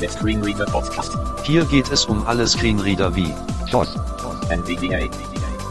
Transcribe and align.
Der 0.00 0.10
Screenreader 0.10 0.66
Podcast. 0.66 1.18
Hier 1.42 1.64
geht 1.64 1.90
es 1.90 2.04
um 2.04 2.24
alle 2.24 2.46
Screenreader 2.46 3.16
wie 3.16 3.34
DOS. 3.72 3.96
NVDA. 4.48 5.10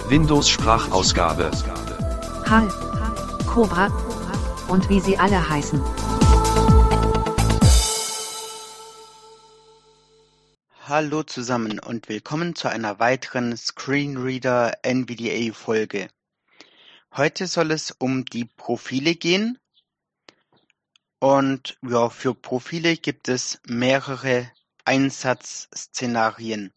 Windows 0.10 0.50
Sprachausgabe, 0.50 1.50
HAL, 2.46 2.67
Cobra 3.48 3.87
und 4.67 4.90
wie 4.90 5.00
sie 5.00 5.17
alle 5.17 5.50
heißen. 5.50 5.82
Hallo 10.86 11.23
zusammen 11.23 11.80
und 11.80 12.09
willkommen 12.09 12.54
zu 12.54 12.68
einer 12.68 13.00
weiteren 13.00 13.55
Screenreader 13.55 14.73
NVDA 14.84 15.54
Folge. 15.54 16.09
Heute 17.16 17.48
soll 17.48 17.71
es 17.71 17.91
um 17.91 18.25
die 18.25 18.44
Profile 18.44 19.16
gehen. 19.16 19.57
Und 21.20 21.78
ja, 21.82 22.10
für 22.10 22.36
Profile 22.36 22.96
gibt 22.96 23.28
es 23.28 23.60
mehrere 23.66 24.52
Einsatzszenarien. 24.86 26.71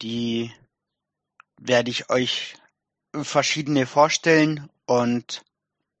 Die 0.00 0.52
werde 1.60 1.90
ich 1.90 2.10
euch 2.10 2.56
verschiedene 3.14 3.86
vorstellen 3.86 4.70
und 4.86 5.44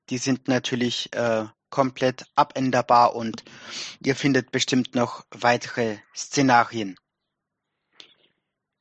die 0.08 0.18
sind 0.18 0.48
natürlich 0.48 1.12
äh, 1.12 1.46
komplett 1.70 2.26
abänderbar 2.34 3.14
und 3.14 3.44
ihr 4.00 4.16
findet 4.16 4.50
bestimmt 4.50 4.94
noch 4.94 5.24
weitere 5.30 5.98
Szenarien. 6.14 6.96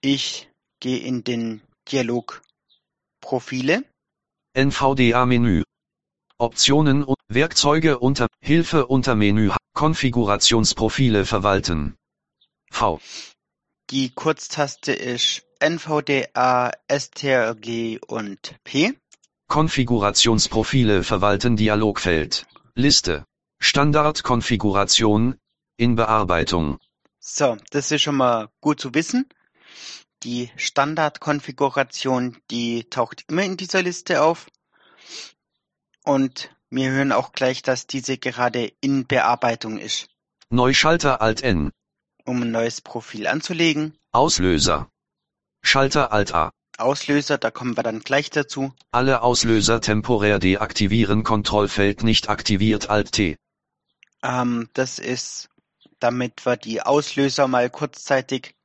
Ich 0.02 0.50
gehe 0.80 1.00
in 1.00 1.24
den 1.24 1.62
Dialog 1.92 2.42
Profile. 3.20 3.84
NVDA-Menü, 4.54 5.64
Optionen 6.38 7.04
und 7.04 7.21
Werkzeuge 7.34 7.98
unter 8.00 8.28
Hilfe 8.42 8.88
unter 8.88 9.16
Menü 9.16 9.52
Konfigurationsprofile 9.74 11.26
verwalten. 11.26 11.96
V. 12.70 13.00
Die 13.90 14.10
Kurztaste 14.10 14.92
ist 14.92 15.44
NVDA, 15.62 16.72
STRG 16.90 18.00
und 18.06 18.56
P. 18.66 19.00
Konfigurationsprofile 19.48 21.06
verwalten 21.06 21.56
Dialogfeld. 21.56 22.48
Liste. 22.76 23.24
Standardkonfiguration 23.60 25.38
in 25.78 25.96
Bearbeitung. 25.96 26.80
So, 27.20 27.56
das 27.70 27.92
ist 27.92 28.02
schon 28.02 28.18
mal 28.18 28.50
gut 28.60 28.82
zu 28.82 28.94
wissen. 28.94 29.30
Die 30.24 30.52
Standardkonfiguration, 30.58 32.40
die 32.52 32.90
taucht 32.90 33.24
immer 33.30 33.44
in 33.44 33.56
dieser 33.56 33.84
Liste 33.84 34.22
auf. 34.22 34.48
Und 36.04 36.50
wir 36.72 36.90
hören 36.90 37.12
auch 37.12 37.34
gleich, 37.34 37.62
dass 37.62 37.86
diese 37.86 38.18
gerade 38.18 38.72
in 38.82 39.06
Bearbeitung 39.06 39.78
ist. 39.78 40.08
Neuschalter 40.50 41.22
Alt 41.22 41.44
N. 41.44 41.72
Um 42.26 42.42
ein 42.42 42.52
neues 42.52 42.82
Profil 42.82 43.28
anzulegen. 43.28 43.98
Auslöser. 44.12 44.90
Schalter 45.62 46.12
Alt 46.12 46.34
A. 46.34 46.52
Auslöser, 46.78 47.38
da 47.38 47.52
kommen 47.52 47.78
wir 47.78 47.84
dann 47.84 48.00
gleich 48.00 48.30
dazu. 48.30 48.74
Alle 48.92 49.22
Auslöser 49.22 49.82
temporär 49.82 50.40
deaktivieren. 50.40 51.24
Kontrollfeld 51.24 52.04
nicht 52.04 52.30
aktiviert 52.30 52.90
Alt 52.90 53.12
T. 53.12 53.38
Ähm, 54.24 54.70
das 54.74 54.98
ist, 54.98 55.50
damit 56.00 56.46
wir 56.46 56.58
die 56.58 56.82
Auslöser 56.82 57.48
mal 57.48 57.70
kurzzeitig 57.70 58.56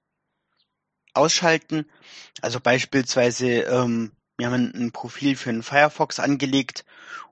ausschalten. 1.13 1.87
Also 2.41 2.61
beispielsweise, 2.61 3.49
ähm, 3.63 4.13
wir 4.39 4.47
haben 4.47 4.73
ein 4.75 4.93
Profil 4.93 5.37
für 5.37 5.51
einen 5.51 5.63
Firefox 5.63 6.21
angelegt 6.21 6.85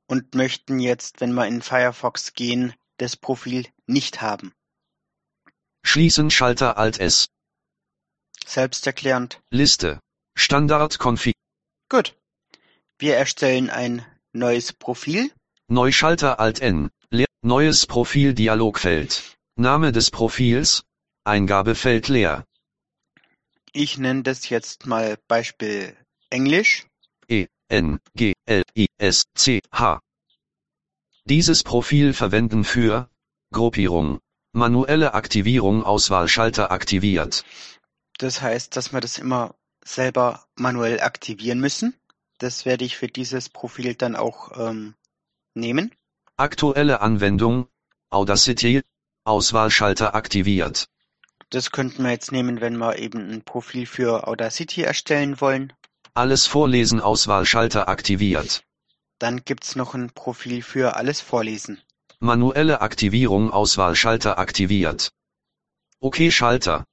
und 0.06 0.34
möchten 0.34 0.80
jetzt, 0.80 1.20
wenn 1.20 1.34
wir 1.34 1.46
in 1.46 1.60
Firefox 1.60 2.32
gehen, 2.34 2.74
das 2.96 3.16
Profil 3.16 3.66
nicht 3.86 4.22
haben. 4.22 4.52
Schließen 5.82 6.30
Schalter 6.30 6.78
Alt 6.78 6.98
S. 6.98 7.28
Selbsterklärend. 8.46 9.40
Liste. 9.50 10.00
Standardkonfig. 10.34 11.34
Gut. 11.88 12.16
Wir 12.98 13.16
erstellen 13.16 13.70
ein 13.70 14.04
neues 14.32 14.72
Profil. 14.72 15.30
Neuschalter 15.68 16.40
Alt 16.40 16.60
N. 16.60 16.90
Leer. 17.10 17.26
Neues 17.42 17.86
Profil 17.86 18.34
Dialogfeld. 18.34 19.36
Name 19.56 19.92
des 19.92 20.10
Profils. 20.10 20.84
Eingabefeld 21.24 22.08
leer. 22.08 22.44
Ich 23.72 23.98
nenne 23.98 24.22
das 24.22 24.48
jetzt 24.48 24.86
mal 24.86 25.18
Beispiel 25.26 25.96
Englisch. 26.30 26.86
N, 27.68 27.98
G, 28.14 28.34
L, 28.46 28.62
I, 28.76 28.86
S, 28.98 29.24
C, 29.34 29.60
H. 29.72 30.00
Dieses 31.24 31.62
Profil 31.62 32.12
verwenden 32.12 32.64
für 32.64 33.08
Gruppierung. 33.52 34.20
Manuelle 34.52 35.14
Aktivierung 35.14 35.82
Auswahlschalter 35.82 36.70
aktiviert. 36.70 37.44
Das 38.18 38.42
heißt, 38.42 38.76
dass 38.76 38.92
wir 38.92 39.00
das 39.00 39.18
immer 39.18 39.54
selber 39.84 40.44
manuell 40.54 41.00
aktivieren 41.00 41.60
müssen. 41.60 41.94
Das 42.38 42.64
werde 42.64 42.84
ich 42.84 42.96
für 42.96 43.08
dieses 43.08 43.48
Profil 43.48 43.94
dann 43.94 44.16
auch 44.16 44.52
ähm, 44.58 44.94
nehmen. 45.54 45.94
Aktuelle 46.36 47.00
Anwendung. 47.00 47.68
Audacity. 48.10 48.82
Auswahlschalter 49.24 50.14
aktiviert. 50.14 50.88
Das 51.48 51.70
könnten 51.70 52.02
wir 52.02 52.10
jetzt 52.10 52.32
nehmen, 52.32 52.60
wenn 52.60 52.76
wir 52.76 52.98
eben 52.98 53.30
ein 53.30 53.42
Profil 53.42 53.86
für 53.86 54.26
Audacity 54.28 54.82
erstellen 54.82 55.40
wollen. 55.40 55.72
Alles 56.16 56.46
vorlesen 56.46 57.00
Auswahlschalter 57.00 57.88
aktiviert. 57.88 58.62
Dann 59.18 59.44
gibt's 59.44 59.74
noch 59.74 59.94
ein 59.94 60.10
Profil 60.10 60.62
für 60.62 60.94
alles 60.94 61.20
vorlesen. 61.20 61.82
Manuelle 62.20 62.80
Aktivierung 62.82 63.50
Auswahlschalter 63.50 64.38
aktiviert. 64.38 65.10
OK 65.98 66.30
Schalter. 66.30 66.86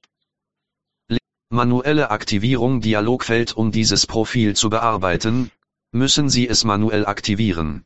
Le- 1.06 1.18
Manuelle 1.50 2.10
Aktivierung 2.10 2.80
Dialogfeld 2.80 3.52
Um 3.56 3.70
dieses 3.70 4.08
Profil 4.08 4.56
zu 4.56 4.70
bearbeiten, 4.70 5.52
müssen 5.92 6.28
Sie 6.28 6.48
es 6.48 6.64
manuell 6.64 7.06
aktivieren. 7.06 7.84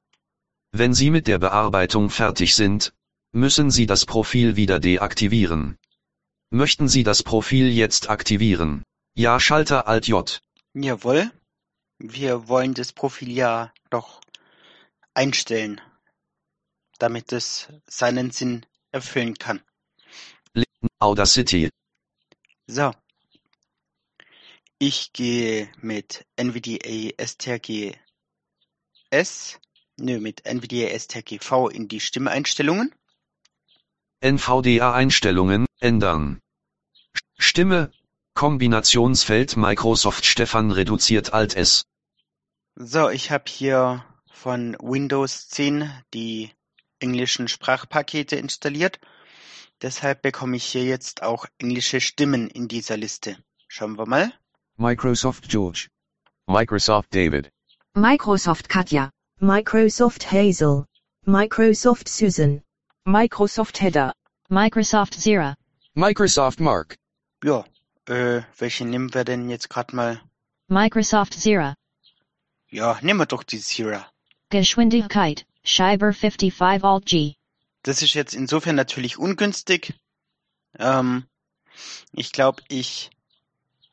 Wenn 0.72 0.94
Sie 0.94 1.10
mit 1.10 1.26
der 1.26 1.38
Bearbeitung 1.38 2.08
fertig 2.08 2.54
sind, 2.54 2.94
müssen 3.32 3.70
Sie 3.70 3.84
das 3.84 4.06
Profil 4.06 4.56
wieder 4.56 4.80
deaktivieren. 4.80 5.76
Möchten 6.48 6.88
Sie 6.88 7.04
das 7.04 7.22
Profil 7.22 7.68
jetzt 7.68 8.08
aktivieren? 8.08 8.84
Ja 9.14 9.38
Schalter 9.38 9.86
Alt 9.86 10.08
J. 10.08 10.40
Jawohl. 10.78 11.32
Wir 11.98 12.48
wollen 12.48 12.74
das 12.74 12.92
Profil 12.92 13.32
ja 13.32 13.72
doch 13.88 14.20
einstellen, 15.14 15.80
damit 16.98 17.32
es 17.32 17.68
seinen 17.86 18.30
Sinn 18.30 18.66
erfüllen 18.92 19.38
kann. 19.38 19.62
Audacity. 20.98 21.70
So. 22.66 22.92
Ich 24.78 25.14
gehe 25.14 25.72
mit 25.80 26.26
NVDA 26.36 27.24
STRG 27.24 27.96
S, 29.08 29.58
nö, 29.96 30.20
mit 30.20 30.44
NVDA 30.44 30.98
STRG 30.98 31.38
V 31.40 31.70
in 31.70 31.88
die 31.88 32.00
Stimmeinstellungen. 32.00 32.94
NVDA 34.20 34.92
Einstellungen 34.92 35.64
ändern. 35.80 36.42
Stimme 37.38 37.92
Kombinationsfeld 38.36 39.56
Microsoft 39.56 40.26
Stefan 40.26 40.70
reduziert 40.70 41.32
Alt 41.32 41.56
S. 41.56 41.86
So, 42.74 43.08
ich 43.08 43.30
habe 43.30 43.44
hier 43.48 44.04
von 44.30 44.76
Windows 44.78 45.48
10 45.48 45.90
die 46.12 46.50
englischen 46.98 47.48
Sprachpakete 47.48 48.36
installiert. 48.36 49.00
Deshalb 49.80 50.20
bekomme 50.20 50.58
ich 50.58 50.66
hier 50.66 50.84
jetzt 50.84 51.22
auch 51.22 51.46
englische 51.56 52.02
Stimmen 52.02 52.50
in 52.50 52.68
dieser 52.68 52.98
Liste. 52.98 53.38
Schauen 53.68 53.96
wir 53.96 54.04
mal. 54.04 54.34
Microsoft 54.76 55.48
George. 55.48 55.88
Microsoft 56.46 57.14
David. 57.14 57.50
Microsoft 57.94 58.68
Katja, 58.68 59.08
Microsoft 59.40 60.30
Hazel, 60.30 60.84
Microsoft 61.24 62.06
Susan, 62.06 62.62
Microsoft 63.06 63.80
Header, 63.80 64.12
Microsoft 64.50 65.14
Zira, 65.14 65.54
Microsoft 65.94 66.60
Mark. 66.60 66.96
Ja, 67.42 67.64
äh, 68.06 68.42
welche 68.58 68.84
nehmen 68.84 69.12
wir 69.14 69.24
denn 69.24 69.48
jetzt 69.48 69.68
gerade 69.68 69.94
mal? 69.94 70.20
Microsoft 70.68 71.34
Zira, 71.34 71.74
Ja, 72.68 72.98
nehmen 73.02 73.20
wir 73.20 73.26
doch 73.26 73.42
die 73.42 73.58
Sierra. 73.58 74.10
Geschwindigkeit, 74.50 75.46
Scheiber 75.64 76.12
55 76.12 76.60
Alt 76.84 77.06
G, 77.06 77.34
Das 77.82 78.02
ist 78.02 78.14
jetzt 78.14 78.34
insofern 78.34 78.76
natürlich 78.76 79.18
ungünstig. 79.18 79.94
Ähm, 80.78 81.24
ich 82.12 82.32
glaube, 82.32 82.62
ich 82.68 83.10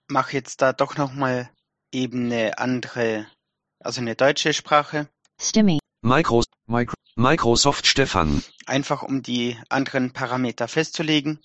mache 0.07 0.33
jetzt 0.33 0.61
da 0.61 0.73
doch 0.73 0.97
nochmal 0.97 1.49
eben 1.91 2.25
eine 2.25 2.57
andere, 2.57 3.27
also 3.79 4.01
eine 4.01 4.15
deutsche 4.15 4.53
Sprache. 4.53 5.07
Stimmy, 5.39 5.79
Micro 6.01 6.43
Micro. 6.65 6.95
Microsoft 7.15 7.85
Stefan. 7.85 8.43
Einfach 8.65 9.03
um 9.03 9.21
die 9.21 9.57
anderen 9.69 10.13
Parameter 10.13 10.67
festzulegen. 10.67 11.39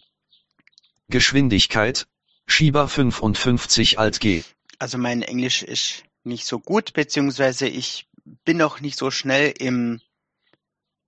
Geschwindigkeit. 1.08 2.06
Schieber 2.48 2.88
55 2.88 3.98
Alt 3.98 4.18
G. 4.18 4.42
Also 4.80 4.98
mein 4.98 5.22
Englisch 5.22 5.62
ist 5.62 6.02
nicht 6.24 6.46
so 6.46 6.58
gut, 6.58 6.92
beziehungsweise 6.92 7.68
ich 7.68 8.08
bin 8.44 8.56
noch 8.56 8.80
nicht 8.80 8.98
so 8.98 9.10
schnell 9.10 9.54
im, 9.58 10.00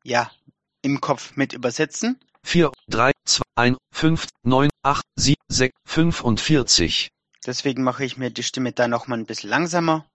ja, 0.05 0.31
im 0.83 1.01
Kopf 1.01 1.37
mit 1.37 1.53
übersetzen. 1.53 2.21
4, 2.45 2.71
3, 2.89 3.13
2, 3.25 3.43
1, 3.57 3.79
5, 3.93 4.27
9, 4.45 4.71
8, 4.83 5.05
7, 5.17 5.37
6, 5.49 5.75
45. 5.85 7.11
Deswegen 7.47 7.83
mache 7.83 8.05
ich 8.05 8.17
mir 8.17 8.31
die 8.31 8.43
Stimme 8.43 8.73
da 8.73 8.87
nochmal 8.87 9.19
ein 9.19 9.27
bisschen 9.27 9.51
langsamer. 9.51 10.07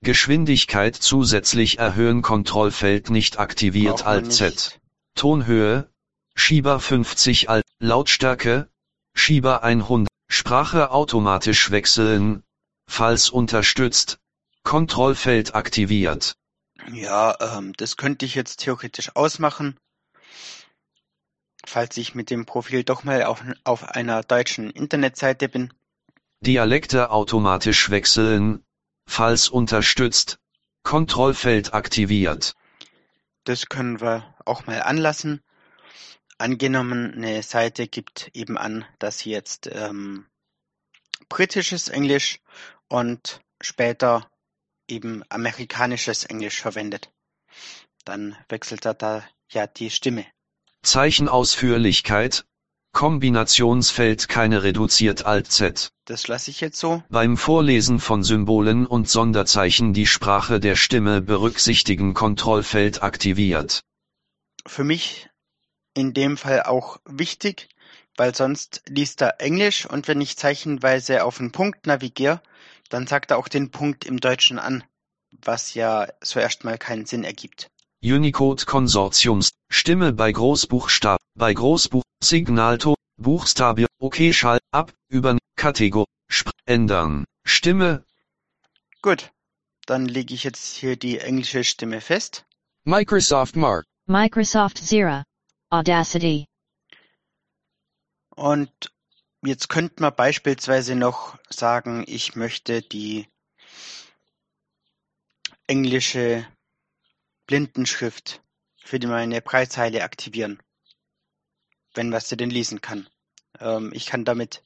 Geschwindigkeit 0.00 0.96
zusätzlich 0.96 1.78
erhöhen 1.78 2.22
Kontrollfeld 2.22 3.10
nicht 3.10 3.38
aktiviert 3.38 4.04
Alt 4.04 4.32
Z. 4.32 4.80
Tonhöhe, 5.14 5.88
Schieber 6.34 6.80
50 6.80 7.48
Alt, 7.48 7.64
Lautstärke, 7.78 8.68
Schieber 9.14 9.62
100, 9.62 10.11
Sprache 10.32 10.90
automatisch 10.90 11.70
wechseln, 11.72 12.42
falls 12.86 13.28
unterstützt, 13.28 14.18
Kontrollfeld 14.62 15.54
aktiviert. 15.54 16.36
Ja, 16.90 17.36
ähm, 17.38 17.74
das 17.76 17.98
könnte 17.98 18.24
ich 18.24 18.34
jetzt 18.34 18.60
theoretisch 18.60 19.14
ausmachen. 19.14 19.78
Falls 21.66 21.98
ich 21.98 22.14
mit 22.14 22.30
dem 22.30 22.46
Profil 22.46 22.82
doch 22.82 23.04
mal 23.04 23.24
auf, 23.24 23.44
auf 23.64 23.84
einer 23.90 24.22
deutschen 24.22 24.70
Internetseite 24.70 25.50
bin. 25.50 25.70
Dialekte 26.40 27.10
automatisch 27.10 27.90
wechseln, 27.90 28.64
falls 29.06 29.50
unterstützt, 29.50 30.38
Kontrollfeld 30.82 31.74
aktiviert. 31.74 32.54
Das 33.44 33.66
können 33.66 34.00
wir 34.00 34.34
auch 34.46 34.66
mal 34.66 34.80
anlassen. 34.80 35.42
Angenommen, 36.42 37.14
eine 37.14 37.40
Seite 37.44 37.86
gibt 37.86 38.28
eben 38.34 38.58
an, 38.58 38.84
dass 38.98 39.20
sie 39.20 39.30
jetzt 39.30 39.70
ähm, 39.72 40.26
britisches 41.28 41.88
Englisch 41.88 42.40
und 42.88 43.40
später 43.60 44.28
eben 44.88 45.22
amerikanisches 45.28 46.24
Englisch 46.24 46.60
verwendet. 46.60 47.12
Dann 48.04 48.36
wechselt 48.48 48.84
er 48.86 48.94
da 48.94 49.24
ja 49.52 49.68
die 49.68 49.88
Stimme. 49.90 50.26
Zeichenausführlichkeit, 50.82 52.44
Kombinationsfeld 52.90 54.28
keine 54.28 54.64
reduziert 54.64 55.24
Alt 55.24 55.46
Z. 55.46 55.92
Das 56.06 56.26
lasse 56.26 56.50
ich 56.50 56.60
jetzt 56.60 56.80
so. 56.80 57.04
Beim 57.08 57.36
Vorlesen 57.36 58.00
von 58.00 58.24
Symbolen 58.24 58.84
und 58.88 59.08
Sonderzeichen 59.08 59.94
die 59.94 60.08
Sprache 60.08 60.58
der 60.58 60.74
Stimme 60.74 61.22
berücksichtigen 61.22 62.14
Kontrollfeld 62.14 63.04
aktiviert. 63.04 63.84
Für 64.66 64.82
mich 64.82 65.28
in 65.94 66.14
dem 66.14 66.36
Fall 66.36 66.62
auch 66.62 66.98
wichtig, 67.04 67.68
weil 68.16 68.34
sonst 68.34 68.82
liest 68.88 69.20
er 69.22 69.40
Englisch 69.40 69.86
und 69.86 70.08
wenn 70.08 70.20
ich 70.20 70.36
zeichenweise 70.36 71.24
auf 71.24 71.40
einen 71.40 71.52
Punkt 71.52 71.86
navigiere, 71.86 72.42
dann 72.88 73.06
sagt 73.06 73.30
er 73.30 73.38
auch 73.38 73.48
den 73.48 73.70
Punkt 73.70 74.04
im 74.04 74.20
Deutschen 74.20 74.58
an, 74.58 74.84
was 75.44 75.74
ja 75.74 76.08
so 76.20 76.40
erstmal 76.40 76.78
keinen 76.78 77.06
Sinn 77.06 77.24
ergibt. 77.24 77.70
Unicode 78.02 78.66
Konsortiums, 78.66 79.52
Stimme 79.70 80.12
bei 80.12 80.32
Großbuchstab, 80.32 81.20
bei 81.34 81.54
Großbuch, 81.54 82.02
Signalton, 82.22 82.96
Buchstabe, 83.16 83.86
OK 83.98 84.32
Schall, 84.32 84.58
ab, 84.72 84.92
über, 85.08 85.38
Kategor, 85.56 86.06
Sp 86.28 86.50
ändern, 86.66 87.24
Stimme, 87.44 88.04
Gut, 89.02 89.32
dann 89.86 90.06
lege 90.06 90.32
ich 90.32 90.44
jetzt 90.44 90.76
hier 90.76 90.94
die 90.94 91.18
englische 91.18 91.64
Stimme 91.64 92.00
fest. 92.00 92.44
Microsoft 92.84 93.56
Mark. 93.56 93.84
Microsoft 94.06 94.78
Zira. 94.78 95.24
Audacity. 95.72 96.46
Und 98.36 98.92
jetzt 99.42 99.70
könnte 99.70 100.02
man 100.02 100.14
beispielsweise 100.14 100.94
noch 100.96 101.38
sagen, 101.48 102.04
ich 102.06 102.36
möchte 102.36 102.82
die 102.82 103.26
englische 105.66 106.46
Blindenschrift 107.46 108.42
für 108.76 108.98
meine 109.06 109.40
Breitzeile 109.40 110.04
aktivieren, 110.04 110.62
wenn 111.94 112.10
man 112.10 112.20
sie 112.20 112.36
denn 112.36 112.50
lesen 112.50 112.82
kann. 112.82 113.08
Ähm, 113.58 113.92
ich 113.94 114.04
kann 114.04 114.26
damit 114.26 114.62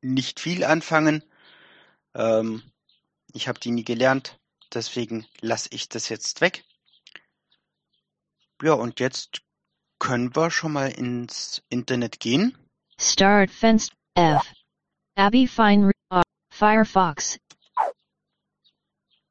nicht 0.00 0.40
viel 0.40 0.64
anfangen. 0.64 1.22
Ähm, 2.14 2.64
ich 3.32 3.46
habe 3.46 3.60
die 3.60 3.70
nie 3.70 3.84
gelernt, 3.84 4.40
deswegen 4.74 5.24
lasse 5.40 5.68
ich 5.70 5.88
das 5.88 6.08
jetzt 6.08 6.40
weg. 6.40 6.64
Ja, 8.60 8.72
und 8.72 8.98
jetzt 8.98 9.42
können 10.02 10.34
wir 10.34 10.50
schon 10.50 10.72
mal 10.72 10.90
ins 10.90 11.62
Internet 11.68 12.18
gehen. 12.18 12.58
Start 12.98 13.50
fenced. 13.50 13.92
F. 14.16 14.42
Abby 15.16 15.46
Fine. 15.46 15.92
Uh, 16.10 16.22
Firefox. 16.50 17.38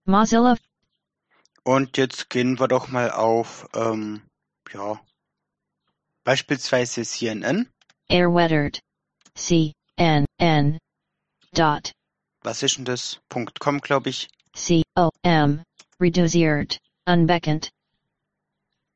Mozilla. 0.06 0.58
Und 1.64 1.98
jetzt 1.98 2.30
gehen 2.30 2.58
wir 2.58 2.70
doch 2.70 2.88
mal 2.88 3.12
auf, 3.12 3.68
ähm, 3.76 4.22
ja, 4.74 5.00
beispielsweise 6.24 7.04
CNN. 7.04 7.68
Airweathered. 8.10 8.80
C. 9.36 9.74
N. 9.98 10.26
N. 10.40 10.78
Dot. 11.54 11.92
Was 12.44 12.64
ist 12.64 12.78
denn 12.78 12.86
das? 12.86 13.20
.com, 13.60 13.82
glaube 13.82 14.10
ich. 14.10 14.30
C. 14.54 14.84
O. 14.96 15.10
M. 15.22 15.64
Reduziert. 16.00 16.80
Unbekannt. 17.06 17.72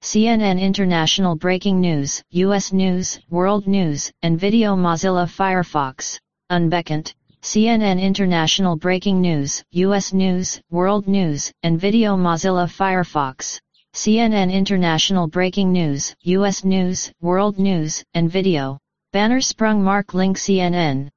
CNN 0.06 0.62
International 0.62 1.36
Breaking 1.36 1.81
News, 1.81 2.22
US 2.30 2.72
News, 2.72 3.19
World 3.31 3.66
News, 3.66 4.12
and 4.22 4.40
Video 4.40 4.75
Mozilla 4.75 5.25
Firefox. 5.28 6.19
Unbekannt. 6.52 7.16
CNN 7.42 8.00
International 8.00 8.75
Breaking 8.75 9.19
News, 9.19 9.63
US 9.72 10.13
News, 10.13 10.62
World 10.69 11.07
News, 11.07 11.52
and 11.63 11.81
Video 11.81 12.16
Mozilla 12.16 12.69
Firefox. 12.69 13.60
CNN 13.96 14.54
International 14.54 15.25
Breaking 15.28 15.74
News, 15.74 16.16
US 16.22 16.63
News, 16.63 17.12
World 17.19 17.57
News, 17.57 18.04
and 18.13 18.31
Video. 18.31 18.78
Banner 19.12 19.42
Sprung 19.42 19.84
Mark 19.84 20.13
Link 20.13 20.38
CNN. 20.38 21.10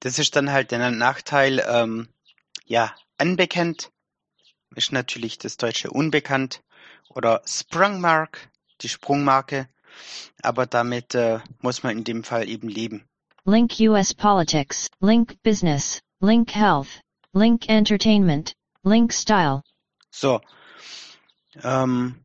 Das 0.00 0.18
ist 0.18 0.36
dann 0.36 0.50
halt 0.50 0.70
der 0.70 0.90
Nachteil, 0.90 1.62
ähm, 1.68 2.08
ja, 2.64 2.94
unbekannt 3.20 3.90
ist 4.74 4.92
natürlich 4.92 5.36
das 5.36 5.58
deutsche 5.58 5.90
unbekannt 5.90 6.62
oder 7.10 7.42
Sprungmark, 7.46 8.50
die 8.82 8.88
Sprungmarke, 8.88 9.68
aber 10.42 10.66
damit 10.66 11.14
äh, 11.14 11.40
muss 11.60 11.82
man 11.82 11.96
in 11.98 12.04
dem 12.04 12.24
Fall 12.24 12.48
eben 12.48 12.68
leben. 12.68 13.08
Link 13.44 13.74
US 13.80 14.12
Politics, 14.12 14.88
Link 15.00 15.42
Business, 15.42 16.00
Link 16.20 16.54
Health, 16.54 17.00
Link 17.32 17.68
Entertainment, 17.68 18.54
Link 18.82 19.12
Style. 19.12 19.62
So, 20.10 20.40
ähm, 21.62 22.24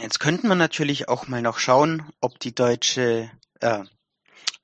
jetzt 0.00 0.20
könnten 0.20 0.48
wir 0.48 0.54
natürlich 0.54 1.08
auch 1.08 1.26
mal 1.28 1.42
noch 1.42 1.58
schauen, 1.58 2.10
ob 2.20 2.38
die 2.38 2.54
deutsche, 2.54 3.30
äh, 3.60 3.84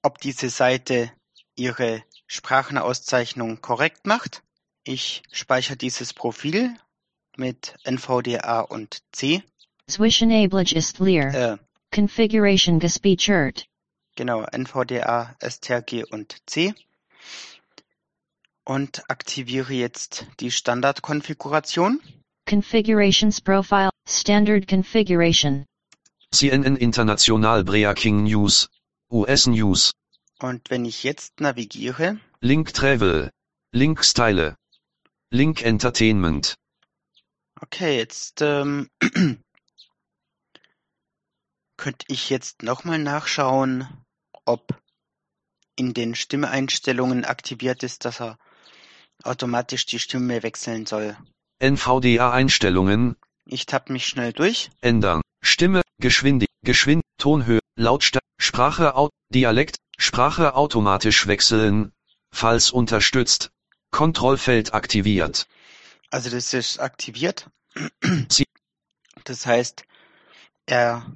ob 0.02 0.18
diese 0.20 0.48
Seite 0.48 1.10
ihre 1.56 2.02
Sprachenauszeichnung 2.26 3.60
korrekt 3.60 4.06
macht. 4.06 4.42
Ich 4.84 5.22
speichere 5.32 5.76
dieses 5.76 6.12
Profil 6.12 6.76
mit 7.36 7.76
NVDA 7.84 8.60
und 8.60 9.02
C. 9.12 9.42
Zwischenablage 9.88 10.74
ist 10.74 10.98
leer. 10.98 11.34
Äh, 11.34 11.58
Configuration 11.94 12.80
gespeichert. 12.80 13.66
genau, 14.16 14.42
NVDA, 14.42 15.36
STRG 15.40 16.04
und 16.10 16.36
C. 16.46 16.74
Und 18.64 19.08
aktiviere 19.08 19.72
jetzt 19.74 20.26
die 20.40 20.50
Standardkonfiguration. 20.50 22.00
Configurations 22.48 23.40
Profile, 23.40 23.90
Standard 24.08 24.66
Configuration. 24.66 25.64
CNN 26.32 26.76
International 26.76 27.62
Breaking 27.62 28.24
News, 28.24 28.68
US 29.10 29.46
News, 29.46 29.92
Und 30.40 30.68
wenn 30.70 30.84
ich 30.84 31.04
jetzt 31.04 31.40
navigiere, 31.40 32.18
Link 32.40 32.74
Travel, 32.74 33.30
Link 33.72 34.04
Style, 34.04 34.56
Link 35.30 35.62
Entertainment, 35.62 36.56
okay, 37.62 37.96
jetzt 37.96 38.42
ähm, 38.42 38.90
könnte 41.76 42.04
ich 42.08 42.30
jetzt 42.30 42.62
nochmal 42.62 42.98
nachschauen, 42.98 43.86
ob 44.44 44.80
in 45.76 45.92
den 45.94 46.14
Stimmeinstellungen 46.14 47.24
aktiviert 47.24 47.82
ist, 47.82 48.04
dass 48.04 48.20
er 48.20 48.38
automatisch 49.22 49.86
die 49.86 49.98
Stimme 49.98 50.42
wechseln 50.42 50.86
soll. 50.86 51.16
NVDA 51.60 52.32
Einstellungen, 52.32 53.16
Ich 53.46 53.66
tapp 53.66 53.90
mich 53.90 54.06
schnell 54.06 54.32
durch. 54.32 54.70
ändern, 54.80 55.22
Stimme, 55.42 55.82
Geschwindig, 55.98 56.48
Geschwind, 56.62 57.02
Tonhöhe, 57.18 57.60
Lautstärke, 57.76 58.26
Sprache, 58.38 58.94
Au 58.94 59.08
Dialekt, 59.30 59.76
Sprache 59.98 60.54
automatisch 60.54 61.26
wechseln, 61.26 61.92
falls 62.30 62.70
unterstützt, 62.70 63.50
Kontrollfeld 63.90 64.74
aktiviert, 64.74 65.46
Also 66.10 66.30
das 66.30 66.52
ist 66.54 66.78
aktiviert. 66.80 67.48
Das 69.24 69.46
heißt, 69.46 69.84
er 70.66 71.06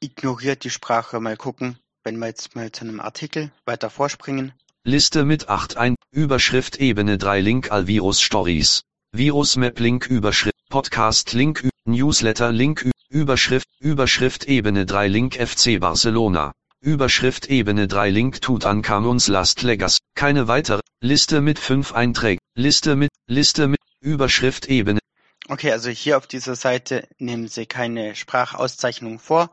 ignoriert 0.00 0.64
die 0.64 0.70
Sprache. 0.70 1.20
Mal 1.20 1.36
gucken, 1.36 1.78
wenn 2.04 2.18
wir 2.18 2.26
jetzt 2.26 2.54
mal 2.54 2.70
zu 2.72 2.84
einem 2.84 3.00
Artikel 3.00 3.50
weiter 3.64 3.90
vorspringen. 3.90 4.52
Liste 4.84 5.24
mit 5.24 5.48
8 5.48 5.76
ein, 5.76 5.96
Überschrift 6.10 6.76
Ebene 6.76 7.18
3 7.18 7.40
Link 7.40 7.72
all 7.72 7.86
Virus 7.86 8.20
Stories, 8.20 8.82
Virus 9.12 9.56
Map 9.56 9.80
Link 9.80 10.06
Überschrift, 10.06 10.54
Podcast 10.68 11.32
Link, 11.32 11.68
Newsletter 11.84 12.52
Link, 12.52 12.88
Überschrift, 13.08 13.66
Überschrift 13.80 14.44
Ebene 14.44 14.86
3 14.86 15.08
Link 15.08 15.34
FC 15.34 15.80
Barcelona, 15.80 16.52
Überschrift 16.80 17.48
Ebene 17.50 17.88
3 17.88 18.10
Link 18.10 18.40
Tutanchamuns 18.42 19.26
Last 19.28 19.62
Legacy. 19.62 19.98
Keine 20.14 20.46
weitere 20.46 20.80
Liste 21.00 21.40
mit 21.40 21.58
5 21.58 21.92
Einträgen. 21.92 22.38
Liste 22.54 22.94
mit 22.94 23.10
Liste 23.26 23.66
mit 23.66 23.80
Überschrift 24.00 24.68
Ebene. 24.68 25.00
Okay, 25.48 25.72
also 25.72 25.90
hier 25.90 26.16
auf 26.16 26.26
dieser 26.26 26.54
Seite 26.54 27.08
nehmen 27.18 27.48
sie 27.48 27.66
keine 27.66 28.14
Sprachauszeichnung 28.14 29.18
vor. 29.18 29.50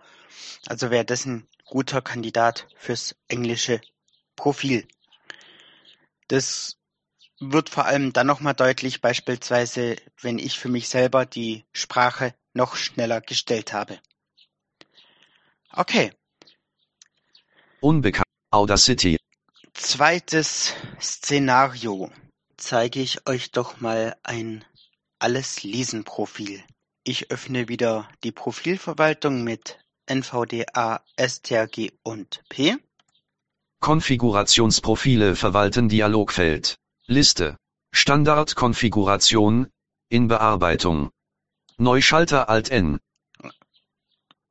Also 0.68 0.92
wäre 0.92 1.06
das 1.06 1.26
ein 1.26 1.48
guter 1.66 2.02
Kandidat 2.02 2.68
fürs 2.76 3.16
englische 3.28 3.82
Profil. 4.36 4.88
Das 6.28 6.78
wird 7.40 7.70
vor 7.70 7.86
allem 7.86 8.14
dann 8.14 8.28
nochmal 8.28 8.54
deutlich, 8.54 9.02
beispielsweise, 9.02 9.98
wenn 10.22 10.40
ich 10.40 10.60
für 10.60 10.70
mich 10.70 10.88
selber 10.88 11.26
die 11.26 11.66
Sprache 11.74 12.34
noch 12.54 12.76
schneller 12.76 13.22
gestellt 13.22 13.74
habe. 13.74 14.00
Okay, 15.72 16.12
Unbekannt. 17.84 18.24
Audacity. 18.50 19.18
zweites 19.74 20.74
Szenario. 21.02 22.10
Zeige 22.56 23.02
ich 23.02 23.28
euch 23.28 23.52
doch 23.52 23.82
mal 23.82 24.16
ein 24.24 24.64
Alles 25.20 25.64
lesen 25.64 26.06
Profil. 26.06 26.64
Ich 27.04 27.30
öffne 27.30 27.68
wieder 27.68 28.10
die 28.24 28.32
Profilverwaltung 28.32 29.44
mit 29.44 29.83
NVDA, 30.06 31.02
STRG 31.18 31.92
und 32.04 32.42
P. 32.50 32.76
Konfigurationsprofile 33.80 35.36
verwalten 35.36 35.90
Dialogfeld. 35.90 36.78
Liste. 37.06 37.58
Standardkonfiguration. 37.92 39.68
In 40.10 40.28
Bearbeitung. 40.28 41.12
Neuschalter 41.78 42.50
Alt 42.50 42.70
N. 42.70 43.00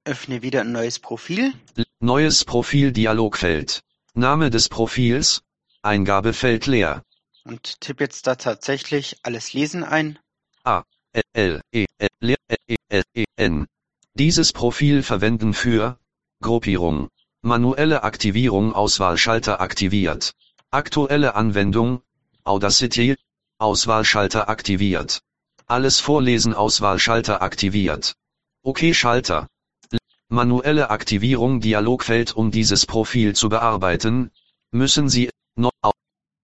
Öffne 0.04 0.42
wieder 0.42 0.62
ein 0.62 0.73
neues 0.73 0.99
Profil. 0.99 1.52
Neues 2.00 2.44
Profil 2.44 2.92
Dialogfeld. 2.92 3.82
Name 4.14 4.50
des 4.50 4.68
Profils. 4.68 5.42
Eingabefeld 5.82 6.66
leer. 6.66 7.02
und 7.44 7.80
tippe 7.80 8.04
jetzt 8.04 8.26
da 8.26 8.37
tatsächlich 8.37 9.18
alles 9.23 9.52
lesen 9.52 9.85
ein. 9.85 10.18
A 10.64 10.85
L 11.12 11.23
L 11.32 11.61
E 11.73 11.87
L 11.99 12.09
leer 12.21 12.37
E 12.68 12.76
L 12.88 13.02
E 13.14 13.25
N. 13.37 13.66
Dieses 14.14 14.52
Profil 14.52 15.02
verwenden 15.02 15.54
für 15.54 15.99
Gruppierung. 16.42 17.09
Manuelle 17.40 18.02
Aktivierung 18.02 18.75
Auswahlschalter 18.75 19.61
aktiviert. 19.62 20.35
Aktuelle 20.71 21.35
Anwendung 21.35 22.02
Audacity 22.45 23.16
Auswahlschalter 23.59 24.50
aktiviert. 24.50 25.23
Alles 25.66 25.99
vorlesen 26.00 26.52
Auswahlschalter 26.52 27.40
aktiviert. 27.40 28.14
OK 28.62 28.95
Schalter. 28.95 29.49
L- 29.90 29.99
Manuelle 30.28 30.90
Aktivierung 30.90 31.61
Dialogfeld 31.61 32.37
um 32.37 32.50
dieses 32.50 32.85
Profil 32.85 33.35
zu 33.35 33.49
bearbeiten, 33.49 34.31
müssen 34.73 35.09
Sie 35.09 35.31
no 35.57 35.71
au- 35.81 35.92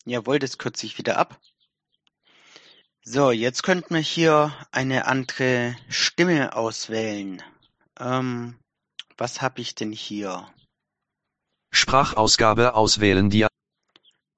Jawohl, 0.06 0.38
das 0.38 0.56
kürze 0.56 0.86
ich 0.86 0.96
wieder 0.96 1.18
ab. 1.18 1.38
So, 3.02 3.30
jetzt 3.30 3.62
könnten 3.62 3.92
wir 3.94 4.00
hier 4.00 4.54
eine 4.72 5.06
andere 5.06 5.76
Stimme 5.90 6.56
auswählen. 6.56 7.42
Ähm, 7.98 8.58
was 9.16 9.42
habe 9.42 9.60
ich 9.60 9.74
denn 9.74 9.92
hier? 9.92 10.48
Sprachausgabe 11.70 12.74
auswählen 12.74 13.30
Dia 13.30 13.48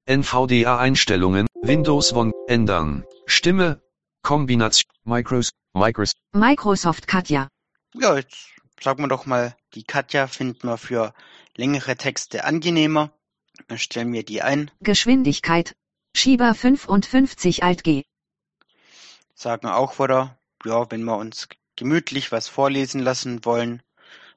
NVDA 0.07 0.79
Einstellungen 0.79 1.47
Windows 1.63 2.13
One 2.13 2.33
ändern 2.49 3.05
Stimme 3.27 3.83
Kombination 4.23 4.91
Micros, 5.05 5.51
Microsoft, 5.75 6.17
Microsoft 6.33 7.07
Katja. 7.07 7.49
Ja, 7.95 8.17
jetzt 8.17 8.49
sagen 8.81 9.03
wir 9.03 9.09
doch 9.09 9.27
mal, 9.27 9.55
die 9.75 9.85
Katja 9.85 10.27
finden 10.27 10.67
wir 10.67 10.79
für 10.79 11.15
längere 11.57 11.97
Texte 11.97 12.45
angenehmer. 12.45 13.13
Dann 13.69 13.79
stellen 13.79 14.13
wir 14.13 14.25
die 14.25 14.43
ein, 14.43 14.71
Geschwindigkeit. 14.81 15.75
Schieber 16.17 16.55
55 16.55 17.63
Alt 17.63 17.85
G. 17.85 18.03
sagen 19.35 19.69
auch 19.69 19.99
wieder, 19.99 20.39
ja, 20.65 20.91
wenn 20.91 21.05
wir 21.05 21.17
uns 21.17 21.49
gemütlich 21.81 22.31
was 22.31 22.47
vorlesen 22.47 23.01
lassen 23.01 23.43
wollen, 23.47 23.83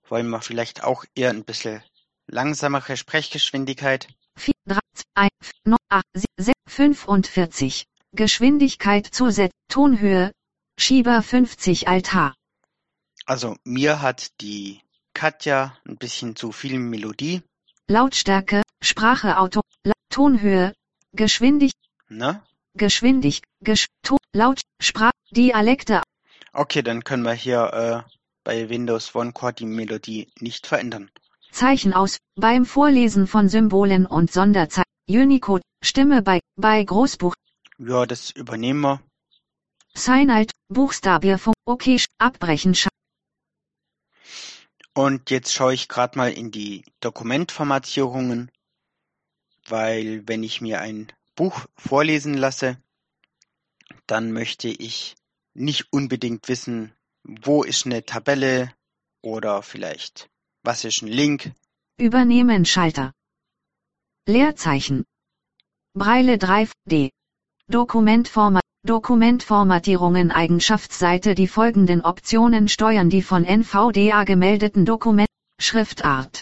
wollen 0.07 0.29
wir 0.29 0.41
vielleicht 0.41 0.83
auch 0.83 1.03
eher 1.13 1.29
ein 1.29 1.43
bisschen 1.43 1.83
langsamere 2.25 2.95
Sprechgeschwindigkeit. 2.95 4.07
4, 4.37 4.53
3, 4.65 4.79
2, 5.15 5.27
9, 5.65 5.77
8, 5.89 6.03
6, 6.37 6.53
45. 6.67 7.85
Geschwindigkeit 8.13 9.05
zusätzlich. 9.11 9.51
Tonhöhe. 9.67 10.31
Schieber 10.79 11.21
50 11.21 11.89
Alt 11.89 12.13
H. 12.13 12.33
Also 13.25 13.57
mir 13.65 14.01
hat 14.01 14.39
die 14.39 14.81
Katja 15.13 15.77
ein 15.85 15.97
bisschen 15.97 16.37
zu 16.37 16.53
viel 16.53 16.79
Melodie, 16.79 17.41
Lautstärke. 17.89 18.61
Sprache 18.81 19.37
Auto. 19.37 19.61
La 19.83 19.93
Tonhöhe. 20.09 20.73
Geschwindig. 21.11 21.73
ne? 22.07 22.41
Geschwindig. 22.75 23.41
Gesch 23.61 23.87
to 24.03 24.17
Laut. 24.31 24.61
Sprach. 24.79 25.11
Dialekte. 25.31 26.01
Okay, 26.53 26.81
dann 26.83 27.03
können 27.03 27.23
wir 27.23 27.33
hier 27.33 28.05
äh, 28.07 28.11
bei 28.43 28.69
Windows 28.69 29.15
One 29.15 29.33
Core 29.33 29.53
die 29.53 29.65
Melodie 29.65 30.29
nicht 30.39 30.67
verändern. 30.67 31.09
Zeichen 31.51 31.93
aus. 31.93 32.17
Beim 32.35 32.65
Vorlesen 32.65 33.27
von 33.27 33.49
Symbolen 33.49 34.05
und 34.05 34.31
Sonderzeichen. 34.31 34.83
Unicode. 35.09 35.61
Stimme 35.83 36.21
bei. 36.21 36.39
Bei 36.55 36.83
Großbuch. 36.83 37.33
Ja, 37.79 38.05
das 38.05 38.31
übernehmen 38.31 38.81
wir. 38.81 39.01
Sign 39.95 40.29
Alt. 40.29 40.51
Buchstabierfunk. 40.69 41.55
Okay. 41.65 41.95
Sch- 41.97 42.07
Abbrechen. 42.19 42.75
Und 44.95 45.31
jetzt 45.31 45.53
schaue 45.53 45.73
ich 45.73 45.87
gerade 45.87 46.17
mal 46.17 46.31
in 46.31 46.51
die 46.51 46.83
Dokumentformatierungen, 46.99 48.51
weil 49.67 50.27
wenn 50.27 50.43
ich 50.43 50.61
mir 50.61 50.81
ein 50.81 51.11
Buch 51.35 51.65
vorlesen 51.77 52.35
lasse, 52.35 52.77
dann 54.05 54.31
möchte 54.31 54.67
ich 54.67 55.15
nicht 55.53 55.91
unbedingt 55.91 56.47
wissen, 56.47 56.93
wo 57.23 57.63
ist 57.63 57.85
eine 57.85 58.03
Tabelle 58.05 58.73
oder 59.21 59.61
vielleicht 59.61 60.29
was 60.63 60.85
ist 60.85 61.01
ein 61.01 61.09
Link. 61.09 61.51
Übernehmen 61.97 62.65
Schalter. 62.65 63.11
Leerzeichen. 64.25 65.03
Breile 65.93 66.35
3D. 66.35 67.11
Dokumentformat. 67.67 68.63
Dokumentformatierungen 68.85 70.31
Eigenschaftsseite 70.31 71.35
Die 71.35 71.47
folgenden 71.47 72.01
Optionen 72.01 72.67
steuern 72.67 73.09
die 73.09 73.21
von 73.21 73.45
NVDA 73.45 74.23
gemeldeten 74.23 74.85
Dokumente. 74.85 75.31
Schriftart. 75.59 76.41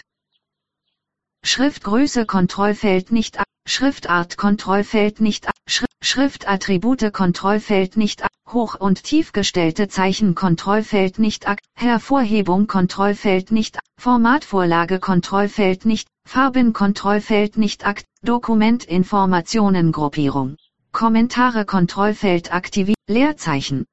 Schriftgröße 1.44 2.26
Kontrollfeld 2.26 3.12
nicht 3.12 3.38
ab. 3.38 3.46
Schriftart 3.64 4.36
Kontrollfeld 4.36 5.20
nicht 5.20 5.46
ab. 5.46 5.54
Schri 5.68 5.86
Schriftattribute 6.02 7.12
Kontrollfeld 7.12 7.96
nicht 7.96 8.24
ab. 8.24 8.30
Hoch- 8.48 8.74
und 8.74 9.04
tiefgestellte 9.04 9.88
Zeichen 9.88 10.34
Kontrollfeld 10.34 11.18
nicht 11.18 11.46
ak. 11.46 11.60
Hervorhebung 11.74 12.66
Kontrollfeld 12.66 13.52
nicht 13.52 13.76
ak. 13.78 13.82
Formatvorlage 13.98 14.98
Kontrollfeld 14.98 15.86
nicht. 15.86 16.08
Farben 16.26 16.72
Kontrollfeld 16.72 17.56
nicht 17.56 17.86
akt. 17.86 18.04
Dokumentinformationen 18.22 19.92
Gruppierung. 19.92 20.56
Kommentare 20.90 21.64
Kontrollfeld 21.64 22.52
aktiviert. 22.52 22.98
Leerzeichen. 23.08 23.86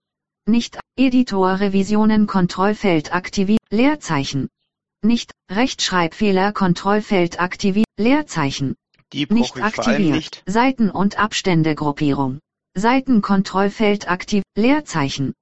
Nicht 0.48 0.80
Editor 0.98 1.60
Revisionen 1.60 2.26
Kontrollfeld 2.26 3.14
aktiviert. 3.14 3.62
Leerzeichen. 3.70 4.50
Nicht 5.04 5.32
Rechtschreibfehler 5.52 6.54
Kontrollfeld 6.54 7.40
aktiviert. 7.40 7.88
Leerzeichen. 7.98 8.76
Die 9.12 9.26
Nicht 9.30 9.54
vor 9.56 9.64
allem 9.64 9.74
aktiviert. 9.74 10.16
nicht. 10.16 10.44
Seiten- 10.46 10.92
und 10.92 11.18
Abständegruppierung. 11.18 12.40
Seitenkontrollfeld 12.76 14.10
aktiv. 14.10 14.44
Leerzeichen. 14.56 15.34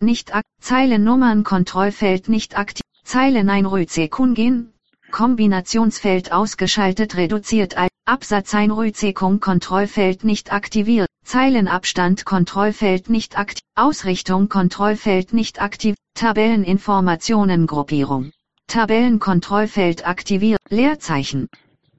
Nicht 0.00 0.34
ak 0.34 0.42
Zeilennummern 0.60 1.44
Kontrollfeld 1.44 2.28
nicht 2.28 2.58
aktiv. 2.58 2.82
Zeilen 3.04 3.48
ein 3.48 3.66
Rüzekungen. 3.66 4.72
Kombinationsfeld 5.12 6.32
ausgeschaltet 6.32 7.14
reduziert 7.16 7.76
al 7.76 7.88
Absatz 8.06 8.54
ein 8.54 8.72
Rüzekung 8.72 9.38
Kontrollfeld 9.38 10.24
nicht 10.24 10.52
aktiviert. 10.52 11.08
Zeilenabstand 11.24 12.24
Kontrollfeld 12.24 13.08
nicht 13.08 13.38
aktiv. 13.38 13.62
Ausrichtung 13.76 14.48
Kontrollfeld 14.48 15.32
nicht 15.32 15.62
aktiv. 15.62 15.94
Tabelleninformationen 16.14 17.68
Gruppierung. 17.68 18.32
Tabellenkontrollfeld 18.66 20.06
aktiviert. 20.06 20.60
Leerzeichen. 20.68 21.48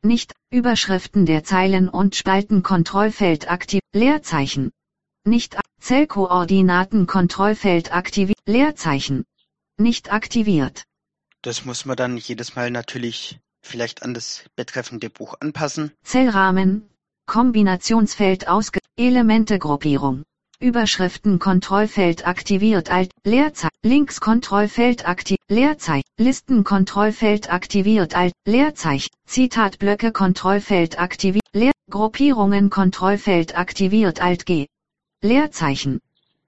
Nicht 0.05 0.33
Überschriften 0.51 1.25
der 1.25 1.45
Zeilen 1.45 1.87
und 1.87 2.13
Spalten 2.15 2.61
Kontrollfeld 2.61 3.49
aktiv. 3.49 3.79
Leerzeichen. 3.93 4.71
Nicht 5.23 5.57
Zellkoordinaten 5.79 7.07
Kontrollfeld 7.07 7.93
aktiviert. 7.93 8.37
Leerzeichen. 8.45 9.23
Nicht 9.77 10.11
aktiviert. 10.11 10.83
Das 11.41 11.63
muss 11.63 11.85
man 11.85 11.95
dann 11.95 12.17
jedes 12.17 12.55
Mal 12.57 12.69
natürlich 12.69 13.39
vielleicht 13.61 14.03
an 14.03 14.13
das 14.13 14.43
betreffende 14.57 15.09
Buch 15.09 15.35
anpassen. 15.39 15.93
Zellrahmen. 16.03 16.89
Kombinationsfeld 17.25 18.49
ausge 18.49 18.79
Elementegruppierung. 18.97 20.23
Überschriften 20.63 21.39
Kontrollfeld 21.39 22.25
aktiviert 22.25 22.89
Alt, 22.89 23.11
Leerzeichen, 23.25 23.75
Links 23.83 24.21
Kontrollfeld 24.21 25.05
aktiv, 25.05 25.35
Leerzeichen, 25.49 26.07
Listen 26.17 26.63
Kontrollfeld 26.63 27.51
aktiviert 27.51 28.15
Alt, 28.15 28.31
Leerzeichen, 28.45 29.09
Zitatblöcke 29.25 30.13
Kontrollfeld 30.13 30.97
aktiviert, 30.97 31.43
Leer, 31.51 31.73
Gruppierungen 31.89 32.69
Kontrollfeld 32.69 33.57
aktiviert 33.57 34.21
Alt 34.21 34.45
G. 34.45 34.67
Leerzeichen. 35.21 35.99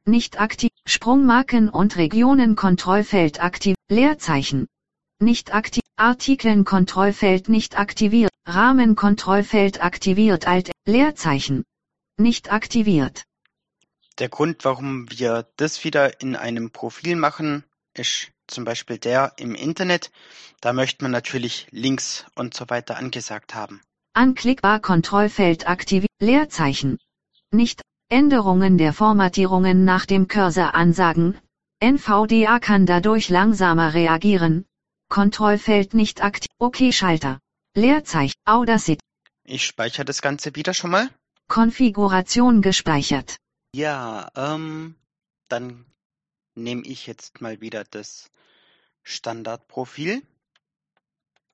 Nicht 0.06 0.40
aktiv, 0.40 0.70
Sprungmarken 0.86 1.68
und 1.68 1.98
Regionen 1.98 2.56
Kontrollfeld 2.56 3.44
aktiv, 3.44 3.76
Leerzeichen. 3.90 4.68
Nicht 5.20 5.54
aktiv, 5.54 5.84
Artikeln 5.98 6.64
Kontrollfeld 6.64 7.50
nicht 7.50 7.78
aktiviert, 7.78 8.32
Rahmen 8.46 8.96
Kontrollfeld 8.96 9.84
aktiviert 9.84 10.48
Alt, 10.48 10.72
Leerzeichen. 10.86 11.66
Nicht 12.18 12.54
aktiviert. 12.54 13.26
Der 14.18 14.30
Grund, 14.30 14.64
warum 14.64 15.12
wir 15.12 15.46
das 15.58 15.84
wieder 15.84 16.22
in 16.22 16.38
einem 16.38 16.72
Profil 16.72 17.18
machen, 17.18 17.66
ist 17.94 18.32
zum 18.48 18.64
Beispiel 18.64 18.98
der 18.98 19.34
im 19.38 19.56
Internet. 19.56 20.10
Da 20.62 20.72
möchte 20.72 21.04
man 21.04 21.12
natürlich 21.12 21.68
Links 21.72 22.26
und 22.36 22.54
so 22.54 22.70
weiter 22.70 22.96
angesagt 22.98 23.56
haben. 23.56 23.82
Anklickbar 24.14 24.80
Kontrollfeld 24.80 25.68
aktiviert, 25.68 26.12
Leerzeichen. 26.20 26.98
Nicht 27.52 27.82
Änderungen 28.08 28.78
der 28.78 28.94
Formatierungen 28.94 29.84
nach 29.84 30.06
dem 30.06 30.30
Cursor 30.30 30.76
ansagen. 30.76 31.38
NVDA 31.82 32.60
kann 32.60 32.86
dadurch 32.86 33.28
langsamer 33.28 33.94
reagieren. 33.94 34.66
Kontrollfeld 35.10 35.94
nicht 35.94 36.24
aktiv. 36.24 36.48
OK 36.58 36.94
Schalter. 36.94 37.40
Leerzeichen. 37.76 38.36
Audacity. 38.46 39.02
Ich 39.44 39.66
speichere 39.66 40.06
das 40.06 40.22
Ganze 40.22 40.56
wieder 40.56 40.74
schon 40.74 40.92
mal. 40.92 41.10
Konfiguration 41.50 42.62
gespeichert. 42.62 43.36
Ja, 43.76 44.30
ähm, 44.36 44.96
dann 45.50 45.86
nehme 46.56 46.84
ich 46.84 47.08
jetzt 47.08 47.42
mal 47.42 47.60
wieder 47.60 47.84
das 47.84 48.32
Standardprofil. 49.04 50.26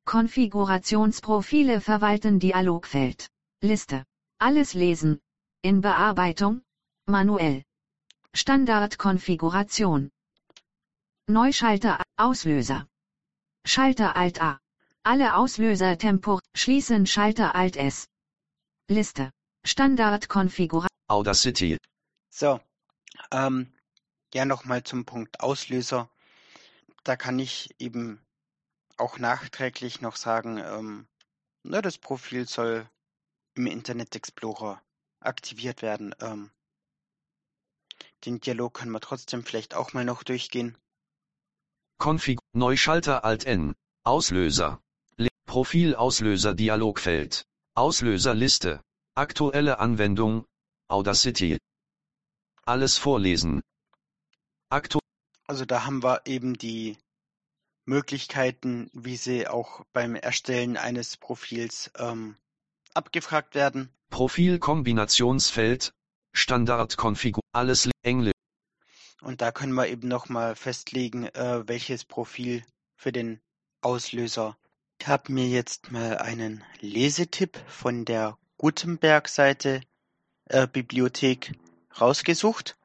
Konfigurationsprofile 0.06 1.82
verwalten 1.82 2.40
Dialogfeld. 2.40 3.28
Liste. 3.64 4.06
Alles 4.38 4.76
lesen. 4.76 5.20
In 5.64 5.82
Bearbeitung. 5.82 6.62
Manuell. 7.08 7.64
Standardkonfiguration. 8.36 10.12
Neuschalter 11.26 12.04
Auslöser. 12.18 12.88
Schalter 13.66 14.16
Alt 14.16 14.40
A. 14.44 14.60
Alle 15.02 15.36
Auslöser 15.38 15.98
Tempo 15.98 16.40
schließen 16.54 17.08
Schalter 17.08 17.56
Alt 17.56 17.78
S. 17.78 18.06
Liste. 18.88 19.32
Standardkonfiguration. 19.66 20.88
Audacity. 21.08 21.80
So, 22.32 22.62
ähm, 23.32 23.72
ja 24.34 24.46
nochmal 24.46 24.84
zum 24.84 25.06
Punkt 25.06 25.42
Auslöser. 25.42 26.10
Da 27.04 27.16
kann 27.16 27.38
ich 27.40 27.76
eben 27.78 28.26
auch 28.98 29.18
nachträglich 29.18 30.02
noch 30.02 30.16
sagen, 30.16 30.58
ähm, 30.58 31.08
ne, 31.64 31.82
das 31.82 31.98
Profil 31.98 32.48
soll 32.48 32.90
im 33.56 33.68
Internet 33.68 34.16
Explorer 34.16 34.82
aktiviert 35.20 35.82
werden. 35.82 36.16
Ähm, 36.22 36.52
den 38.24 38.40
Dialog 38.40 38.76
können 38.76 38.92
wir 38.92 39.02
trotzdem 39.02 39.44
vielleicht 39.44 39.74
auch 39.74 39.94
mal 39.94 40.06
noch 40.06 40.24
durchgehen. 40.24 40.78
Config 41.98 42.40
Neuschalter 42.54 43.26
Alt 43.26 43.44
N. 43.46 43.76
Auslöser. 44.04 44.82
Le 45.18 45.30
Profilauslöser 45.46 46.56
Dialogfeld. 46.56 47.44
Auslöserliste. 47.76 48.82
Aktuelle 49.16 49.80
Anwendung. 49.80 50.46
Audacity. 50.88 51.58
Alles 52.66 52.98
vorlesen. 52.98 53.62
Aktu 54.70 55.00
Also 55.48 55.66
da 55.66 55.86
haben 55.86 56.04
wir 56.04 56.22
eben 56.26 56.58
die 56.58 56.98
Möglichkeiten, 57.86 58.90
wie 58.94 59.18
sie 59.18 59.48
auch 59.48 59.84
beim 59.94 60.16
Erstellen 60.16 60.78
eines 60.78 61.18
Profils 61.18 61.92
ähm, 61.98 62.38
abgefragt 62.94 63.56
werden. 63.56 63.90
Profilkombinationsfeld. 64.10 65.94
Standardkonfigur. 66.34 67.44
Alles 67.52 67.90
Englisch. 68.04 68.34
Und 69.22 69.42
da 69.42 69.52
können 69.52 69.74
wir 69.74 69.88
eben 69.88 70.08
nochmal 70.08 70.56
festlegen, 70.56 71.26
äh, 71.26 71.68
welches 71.68 72.06
Profil 72.06 72.64
für 72.96 73.12
den 73.12 73.42
Auslöser. 73.82 74.58
Ich 75.00 75.08
habe 75.08 75.32
mir 75.34 75.48
jetzt 75.48 75.92
mal 75.92 76.18
einen 76.20 76.64
Lesetipp 76.80 77.58
von 77.68 78.06
der 78.06 78.38
Gutenberg-Seite 78.58 79.82
äh, 80.46 80.68
Bibliothek 80.68 81.54
rausgesucht. 82.00 82.78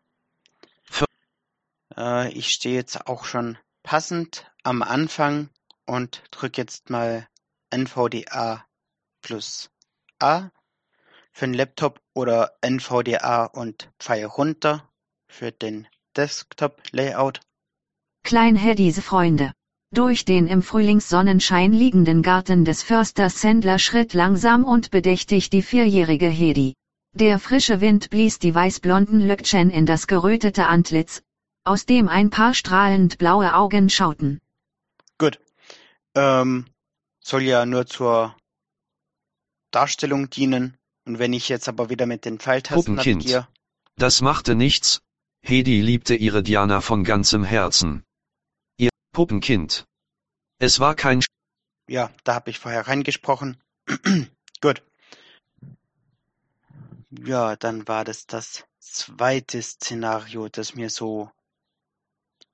Äh, 1.96 2.30
ich 2.32 2.48
stehe 2.48 2.74
jetzt 2.74 3.06
auch 3.06 3.24
schon 3.24 3.58
passend 3.82 4.50
am 4.62 4.82
Anfang 4.82 5.50
und 5.86 6.22
drücke 6.30 6.60
jetzt 6.60 6.90
mal 6.90 7.26
NVDA 7.70 8.64
plus 9.22 9.70
A 10.18 10.50
für 11.32 11.46
den 11.46 11.54
Laptop 11.54 12.00
oder 12.14 12.56
NVDA 12.62 13.44
und 13.44 13.90
Pfeil 13.98 14.24
runter 14.24 14.88
für 15.28 15.52
den 15.52 15.86
Desktop-Layout. 16.16 17.40
Kleinheddies 18.22 19.00
Freunde. 19.00 19.52
Durch 19.92 20.24
den 20.24 20.48
im 20.48 20.62
Frühlingssonnenschein 20.62 21.72
liegenden 21.72 22.22
Garten 22.22 22.64
des 22.64 22.82
Försters 22.82 23.40
Sendler 23.40 23.78
schritt 23.78 24.14
langsam 24.14 24.64
und 24.64 24.90
bedächtig 24.90 25.50
die 25.50 25.62
vierjährige 25.62 26.28
Hedi. 26.28 26.74
Der 27.18 27.38
frische 27.38 27.80
Wind 27.80 28.10
blies 28.10 28.38
die 28.38 28.54
weißblonden 28.54 29.26
Löckchen 29.26 29.70
in 29.70 29.86
das 29.86 30.06
gerötete 30.06 30.66
Antlitz, 30.66 31.22
aus 31.64 31.86
dem 31.86 32.10
ein 32.10 32.28
paar 32.28 32.52
strahlend 32.52 33.16
blaue 33.16 33.54
Augen 33.54 33.88
schauten. 33.88 34.38
Gut. 35.16 35.40
Ähm, 36.14 36.66
soll 37.24 37.44
ja 37.44 37.64
nur 37.64 37.86
zur 37.86 38.36
Darstellung 39.70 40.28
dienen. 40.28 40.76
Und 41.06 41.18
wenn 41.18 41.32
ich 41.32 41.48
jetzt 41.48 41.70
aber 41.70 41.88
wieder 41.88 42.04
mit 42.04 42.26
den 42.26 42.38
Pfeiltasten 42.38 42.96
Puppenkind. 42.96 43.22
navigiere, 43.22 43.48
Das 43.96 44.20
machte 44.20 44.54
nichts. 44.54 45.00
Hedi 45.40 45.80
liebte 45.80 46.14
ihre 46.14 46.42
Diana 46.42 46.82
von 46.82 47.02
ganzem 47.02 47.44
Herzen. 47.44 48.04
Ihr 48.76 48.90
Puppenkind. 49.12 49.86
Es 50.58 50.80
war 50.80 50.94
kein 50.94 51.22
Sch 51.22 51.28
ja, 51.88 52.10
da 52.24 52.34
habe 52.34 52.50
ich 52.50 52.58
vorher 52.58 52.86
reingesprochen. 52.86 53.56
Gut. 54.60 54.82
Ja, 57.24 57.56
dann 57.56 57.86
war 57.88 58.04
das 58.04 58.26
das 58.26 58.64
zweite 58.78 59.62
Szenario, 59.62 60.48
das 60.48 60.74
mir 60.74 60.90
so 60.90 61.30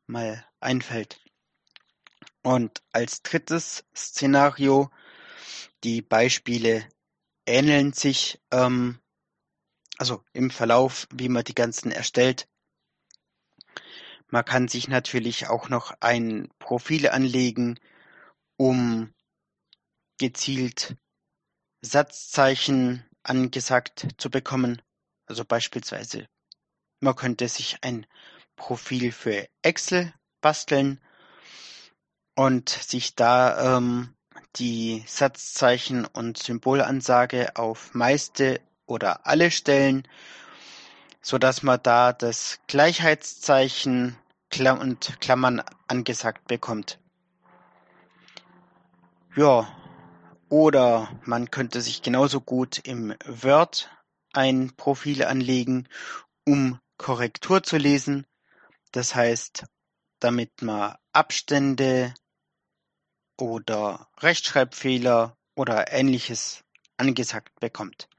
mal 0.06 0.46
einfällt. 0.60 1.20
Und 2.42 2.82
als 2.92 3.22
drittes 3.22 3.84
Szenario, 3.94 4.90
die 5.84 6.02
Beispiele 6.02 6.88
ähneln 7.46 7.92
sich, 7.92 8.40
ähm, 8.50 9.00
also 9.98 10.24
im 10.32 10.50
Verlauf, 10.50 11.08
wie 11.12 11.28
man 11.28 11.44
die 11.44 11.54
ganzen 11.54 11.90
erstellt. 11.90 12.48
Man 14.28 14.44
kann 14.44 14.68
sich 14.68 14.88
natürlich 14.88 15.48
auch 15.48 15.68
noch 15.68 15.92
ein 16.00 16.48
Profil 16.58 17.08
anlegen, 17.08 17.78
um 18.56 19.12
gezielt 20.18 20.96
Satzzeichen 21.80 23.04
angesagt 23.22 24.06
zu 24.18 24.30
bekommen. 24.30 24.82
Also 25.26 25.44
beispielsweise, 25.44 26.26
man 27.00 27.16
könnte 27.16 27.48
sich 27.48 27.78
ein 27.82 28.06
Profil 28.56 29.12
für 29.12 29.48
Excel 29.62 30.12
basteln 30.40 31.00
und 32.34 32.68
sich 32.68 33.14
da 33.14 33.76
ähm, 33.76 34.14
die 34.56 35.04
Satzzeichen 35.06 36.04
und 36.04 36.38
Symbolansage 36.38 37.56
auf 37.56 37.94
meiste 37.94 38.60
oder 38.86 39.26
alle 39.26 39.50
stellen, 39.50 40.06
so 41.20 41.38
dass 41.38 41.62
man 41.62 41.80
da 41.82 42.12
das 42.12 42.58
Gleichheitszeichen 42.66 44.16
und 44.60 45.18
Klammern 45.20 45.62
angesagt 45.88 46.46
bekommt. 46.46 46.98
Ja, 49.34 49.66
oder 50.52 51.18
man 51.24 51.50
könnte 51.50 51.80
sich 51.80 52.02
genauso 52.02 52.42
gut 52.42 52.86
im 52.86 53.14
Word 53.24 53.90
ein 54.34 54.76
Profil 54.76 55.24
anlegen, 55.24 55.88
um 56.44 56.78
Korrektur 56.98 57.62
zu 57.62 57.78
lesen. 57.78 58.26
Das 58.90 59.14
heißt, 59.14 59.64
damit 60.20 60.60
man 60.60 60.94
Abstände 61.10 62.12
oder 63.38 64.10
Rechtschreibfehler 64.18 65.38
oder 65.54 65.90
ähnliches 65.90 66.62
angesagt 66.98 67.58
bekommt. 67.58 68.10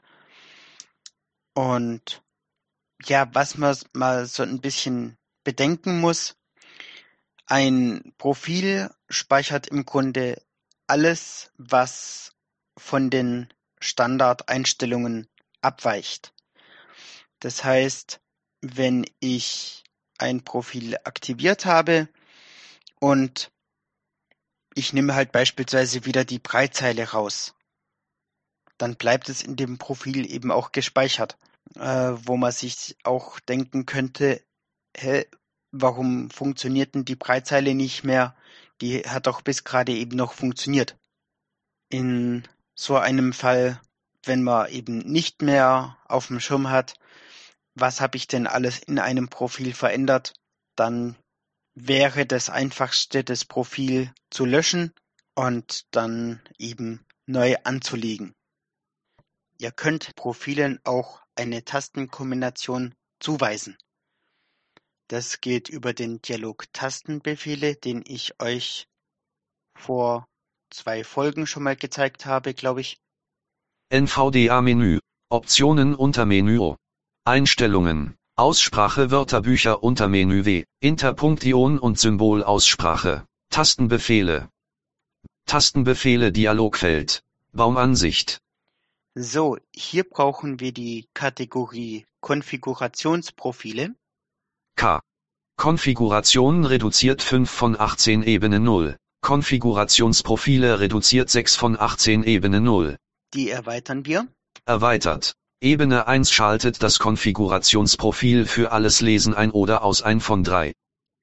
Und 1.53 2.23
ja, 3.05 3.29
was 3.35 3.59
man 3.59 3.77
mal 3.93 4.25
so 4.25 4.41
ein 4.41 4.59
bisschen 4.59 5.19
bedenken 5.43 6.01
muss, 6.01 6.35
ein 7.45 8.15
Profil 8.17 8.89
speichert 9.07 9.67
im 9.67 9.85
Grunde 9.85 10.41
alles, 10.87 11.51
was 11.57 12.33
von 12.77 13.09
den 13.09 13.53
Standardeinstellungen 13.79 15.27
abweicht. 15.61 16.33
Das 17.39 17.63
heißt, 17.63 18.21
wenn 18.61 19.05
ich 19.19 19.83
ein 20.17 20.43
Profil 20.43 20.97
aktiviert 21.03 21.65
habe 21.65 22.07
und 22.99 23.51
ich 24.75 24.93
nehme 24.93 25.15
halt 25.15 25.31
beispielsweise 25.31 26.05
wieder 26.05 26.25
die 26.25 26.39
Breitzeile 26.39 27.11
raus. 27.11 27.53
Dann 28.77 28.95
bleibt 28.95 29.29
es 29.29 29.43
in 29.43 29.55
dem 29.55 29.77
Profil 29.77 30.29
eben 30.29 30.51
auch 30.51 30.71
gespeichert, 30.71 31.37
äh, 31.75 32.13
wo 32.15 32.37
man 32.37 32.51
sich 32.51 32.97
auch 33.03 33.39
denken 33.41 33.85
könnte, 33.85 34.41
hä, 34.95 35.25
warum 35.71 36.29
funktioniert 36.31 36.95
denn 36.95 37.05
die 37.05 37.15
Breitzeile 37.15 37.75
nicht 37.75 38.03
mehr? 38.03 38.35
Die 38.81 39.01
hat 39.01 39.27
doch 39.27 39.41
bis 39.41 39.63
gerade 39.63 39.93
eben 39.93 40.15
noch 40.15 40.33
funktioniert. 40.33 40.97
In 41.89 42.47
so 42.75 42.97
einem 42.97 43.33
Fall, 43.33 43.79
wenn 44.23 44.43
man 44.43 44.69
eben 44.69 44.99
nicht 44.99 45.41
mehr 45.41 45.97
auf 46.05 46.27
dem 46.27 46.39
Schirm 46.39 46.69
hat, 46.69 46.95
was 47.75 48.01
habe 48.01 48.17
ich 48.17 48.27
denn 48.27 48.47
alles 48.47 48.79
in 48.79 48.99
einem 48.99 49.29
Profil 49.29 49.73
verändert, 49.73 50.33
dann 50.75 51.15
wäre 51.75 52.25
das 52.25 52.49
einfachste, 52.49 53.23
das 53.23 53.45
Profil 53.45 54.11
zu 54.29 54.45
löschen 54.45 54.91
und 55.35 55.85
dann 55.95 56.41
eben 56.57 57.05
neu 57.25 57.55
anzulegen. 57.63 58.33
Ihr 59.57 59.71
könnt 59.71 60.15
Profilen 60.15 60.79
auch 60.83 61.21
eine 61.35 61.63
Tastenkombination 61.63 62.93
zuweisen. 63.19 63.77
Das 65.07 65.41
geht 65.41 65.69
über 65.69 65.93
den 65.93 66.21
Dialog 66.21 66.71
Tastenbefehle, 66.73 67.75
den 67.75 68.03
ich 68.05 68.39
euch 68.41 68.87
vor 69.75 70.27
zwei 70.69 71.03
Folgen 71.03 71.45
schon 71.45 71.63
mal 71.63 71.75
gezeigt 71.75 72.25
habe, 72.25 72.53
glaube 72.53 72.81
ich. 72.81 72.97
NVDA-Menü. 73.89 74.99
Optionen 75.29 75.95
unter 75.95 76.25
Menü. 76.25 76.75
Einstellungen. 77.25 78.15
Aussprache 78.35 79.11
Wörterbücher 79.11 79.83
unter 79.83 80.07
Menü 80.07 80.45
W. 80.45 80.63
Interpunktion 80.79 81.77
und 81.77 81.99
Symbolaussprache. 81.99 83.27
Tastenbefehle. 83.49 84.49
Tastenbefehle 85.45 86.31
Dialogfeld. 86.31 87.21
Baumansicht. 87.51 88.39
So, 89.15 89.57
hier 89.75 90.05
brauchen 90.05 90.59
wir 90.59 90.71
die 90.71 91.07
Kategorie 91.13 92.05
Konfigurationsprofile. 92.21 93.93
K. 94.75 95.01
Konfiguration 95.55 96.65
reduziert 96.65 97.21
5 97.21 97.49
von 97.49 97.79
18 97.79 98.23
Ebene 98.23 98.59
0. 98.59 98.97
Konfigurationsprofile 99.21 100.79
reduziert 100.79 101.29
6 101.29 101.55
von 101.55 101.79
18 101.79 102.23
Ebene 102.23 102.59
0. 102.59 102.97
Die 103.33 103.49
erweitern 103.49 104.05
wir. 104.05 104.27
Erweitert. 104.65 105.33
Ebene 105.61 106.07
1 106.07 106.31
schaltet 106.31 106.83
das 106.83 106.99
Konfigurationsprofil 106.99 108.45
für 108.45 108.71
alles 108.71 108.99
Lesen 108.99 109.33
ein 109.33 109.51
oder 109.51 109.83
aus 109.83 110.01
ein 110.01 110.19
von 110.19 110.43
3. 110.43 110.73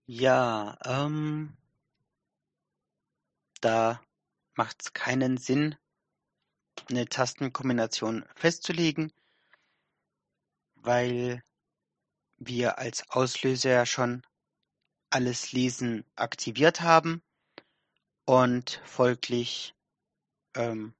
Ja, 0.07 0.79
ähm, 0.85 1.53
da 3.61 4.01
macht 4.55 4.81
es 4.83 4.93
keinen 4.95 5.37
Sinn, 5.37 5.77
eine 6.89 7.07
Tastenkombination 7.07 8.25
festzulegen, 8.35 9.13
weil 10.77 11.43
wir 12.41 12.79
als 12.79 13.09
Auslöser 13.11 13.71
ja 13.71 13.87
schon 13.87 14.23
alles 15.11 15.53
Lesen 15.53 16.05
aktiviert 16.17 16.81
haben 16.81 17.23
und 18.25 18.81
folglich 18.85 19.75
ähm, 20.57 20.95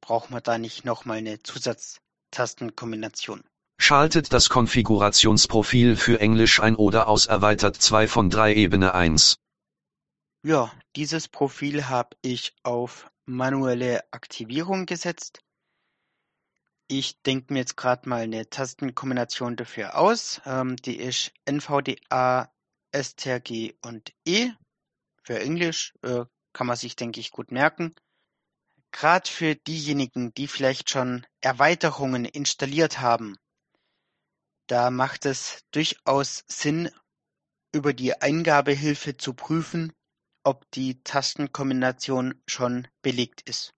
braucht 0.00 0.30
man 0.30 0.42
da 0.42 0.58
nicht 0.58 0.84
nochmal 0.84 1.18
eine 1.18 1.42
Zusatztastenkombination. 1.42 3.42
Schaltet 3.80 4.32
das 4.32 4.48
Konfigurationsprofil 4.48 5.96
für 5.96 6.20
Englisch 6.20 6.60
ein 6.60 6.76
oder 6.76 7.08
aus 7.08 7.26
erweitert 7.26 7.76
2 7.76 8.06
von 8.06 8.30
3 8.30 8.54
Ebene 8.54 8.94
1. 8.94 9.36
Ja, 10.46 10.72
dieses 10.94 11.28
Profil 11.28 11.88
habe 11.88 12.16
ich 12.22 12.54
auf 12.62 13.10
manuelle 13.26 14.04
Aktivierung 14.12 14.86
gesetzt. 14.86 15.40
Ich 16.86 17.22
denke 17.22 17.52
mir 17.52 17.60
jetzt 17.60 17.76
gerade 17.76 18.08
mal 18.08 18.22
eine 18.22 18.48
Tastenkombination 18.48 19.56
dafür 19.56 19.96
aus. 19.96 20.40
Ähm, 20.44 20.76
die 20.76 20.96
ist 20.96 21.32
NVDA, 21.46 22.52
STRG 22.94 23.74
und 23.80 24.12
E. 24.26 24.50
Für 25.22 25.40
Englisch 25.40 25.94
äh, 26.02 26.24
kann 26.52 26.66
man 26.66 26.76
sich, 26.76 26.94
denke 26.94 27.20
ich, 27.20 27.30
gut 27.30 27.50
merken. 27.50 27.94
Gerade 28.92 29.28
für 29.28 29.56
diejenigen, 29.56 30.32
die 30.34 30.46
vielleicht 30.46 30.90
schon 30.90 31.26
Erweiterungen 31.40 32.26
installiert 32.26 33.00
haben, 33.00 33.36
da 34.66 34.90
macht 34.90 35.26
es 35.26 35.64
durchaus 35.72 36.44
Sinn, 36.46 36.90
über 37.74 37.92
die 37.92 38.20
Eingabehilfe 38.20 39.16
zu 39.16 39.34
prüfen, 39.34 39.92
ob 40.44 40.70
die 40.70 41.02
Tastenkombination 41.02 42.40
schon 42.46 42.86
belegt 43.02 43.42
ist. 43.48 43.74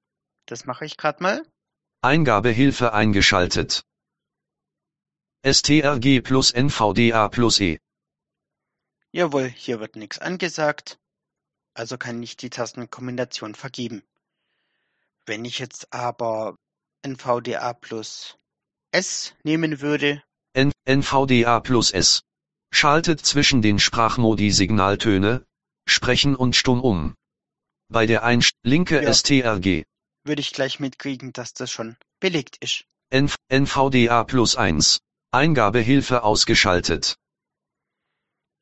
Das 0.46 0.66
mache 0.66 0.84
ich 0.84 0.96
gerade 0.96 1.22
mal. 1.22 1.42
Eingabehilfe 2.02 2.92
eingeschaltet. 2.92 3.82
STRG 5.44 6.20
plus 6.22 6.52
NVDA 6.52 7.28
plus 7.28 7.60
E. 7.60 7.78
Jawohl, 9.12 9.48
hier 9.48 9.80
wird 9.80 9.96
nichts 9.96 10.18
angesagt, 10.18 10.98
also 11.74 11.96
kann 11.98 12.22
ich 12.22 12.36
die 12.36 12.50
Tastenkombination 12.50 13.54
vergeben. 13.54 14.02
Wenn 15.24 15.44
ich 15.44 15.58
jetzt 15.58 15.92
aber 15.92 16.56
NVDA 17.02 17.72
plus 17.72 18.36
S 18.92 19.34
nehmen 19.42 19.80
würde, 19.80 20.22
N 20.52 20.72
NVDA 20.84 21.60
plus 21.60 21.90
S. 21.90 22.22
Schaltet 22.72 23.24
zwischen 23.24 23.62
den 23.62 23.78
Sprachmodi 23.78 24.50
Signaltöne, 24.50 25.46
Sprechen 25.88 26.34
und 26.34 26.56
Stumm 26.56 26.80
um. 26.80 27.14
Bei 27.88 28.06
der 28.06 28.22
Einst 28.24 28.54
linke 28.62 29.02
Ja. 29.02 29.12
STRG. 29.12 29.84
Würde 30.26 30.40
ich 30.40 30.52
gleich 30.52 30.80
mitkriegen, 30.80 31.32
dass 31.32 31.54
das 31.54 31.70
schon 31.70 31.96
belegt 32.20 32.56
ist. 32.58 32.84
NV 33.10 33.36
NVDA 33.48 34.24
plus 34.24 34.56
1. 34.56 35.00
Eingabehilfe 35.30 36.22
ausgeschaltet. 36.22 37.16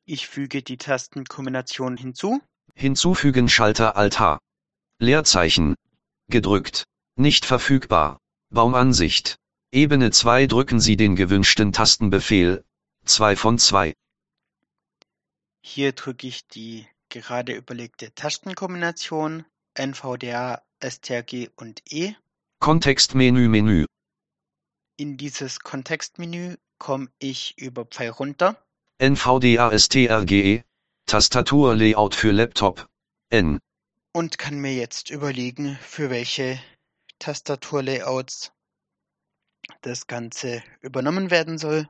Ich 0.05 0.27
füge 0.27 0.61
die 0.61 0.77
Tastenkombination 0.77 1.97
hinzu. 1.97 2.41
Hinzufügen 2.75 3.49
Schalter 3.49 3.95
Alt 3.95 4.19
H. 4.19 4.39
Leerzeichen. 4.99 5.75
Gedrückt. 6.27 6.85
Nicht 7.15 7.45
verfügbar. 7.45 8.19
Baumansicht. 8.49 9.37
Ebene 9.71 10.11
2 10.11 10.47
drücken 10.47 10.79
Sie 10.79 10.95
den 10.95 11.15
gewünschten 11.15 11.73
Tastenbefehl. 11.73 12.63
2 13.05 13.35
von 13.35 13.57
2. 13.57 13.93
Hier 15.61 15.93
drücke 15.93 16.27
ich 16.27 16.47
die 16.47 16.87
gerade 17.09 17.53
überlegte 17.53 18.13
Tastenkombination 18.13 19.45
NVDA, 19.73 20.61
STRG 20.81 21.49
und 21.55 21.81
E. 21.89 22.13
Kontextmenü 22.59 23.47
Menü. 23.47 23.85
In 24.97 25.17
dieses 25.17 25.59
Kontextmenü 25.59 26.57
komme 26.77 27.07
ich 27.19 27.57
über 27.57 27.85
Pfeil 27.85 28.09
runter. 28.09 28.55
NVDA 28.99 29.77
STRGE. 29.77 30.63
Tastaturlayout 31.05 32.15
für 32.15 32.31
Laptop. 32.31 32.87
N. 33.29 33.59
und 34.15 34.37
kann 34.37 34.59
mir 34.59 34.73
jetzt 34.73 35.09
überlegen, 35.09 35.77
für 35.81 36.09
welche 36.09 36.59
Tastaturlayouts 37.19 38.51
das 39.81 40.07
Ganze 40.07 40.63
übernommen 40.79 41.31
werden 41.31 41.57
soll. 41.57 41.89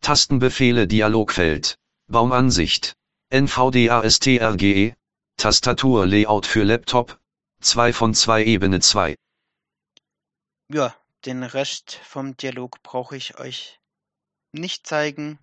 Tastenbefehle 0.00 0.86
Dialogfeld. 0.86 1.76
Baumansicht. 2.06 2.94
NVDA 3.30 4.08
STRGE. 4.08 4.94
Tastaturlayout 5.36 6.46
für 6.46 6.62
Laptop. 6.62 7.19
2 7.60 7.92
von 7.92 8.14
2 8.14 8.44
Ebene 8.44 8.80
2. 8.80 9.14
Ja, 10.72 10.96
den 11.26 11.42
Rest 11.42 11.92
vom 11.92 12.36
Dialog 12.36 12.82
brauche 12.82 13.16
ich 13.16 13.38
euch 13.38 13.78
nicht 14.52 14.86
zeigen. 14.86 15.38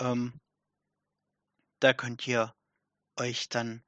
Ähm, 0.00 0.40
da 1.80 1.92
könnt 1.92 2.26
ihr 2.26 2.54
euch 3.16 3.48
dann 3.48 3.82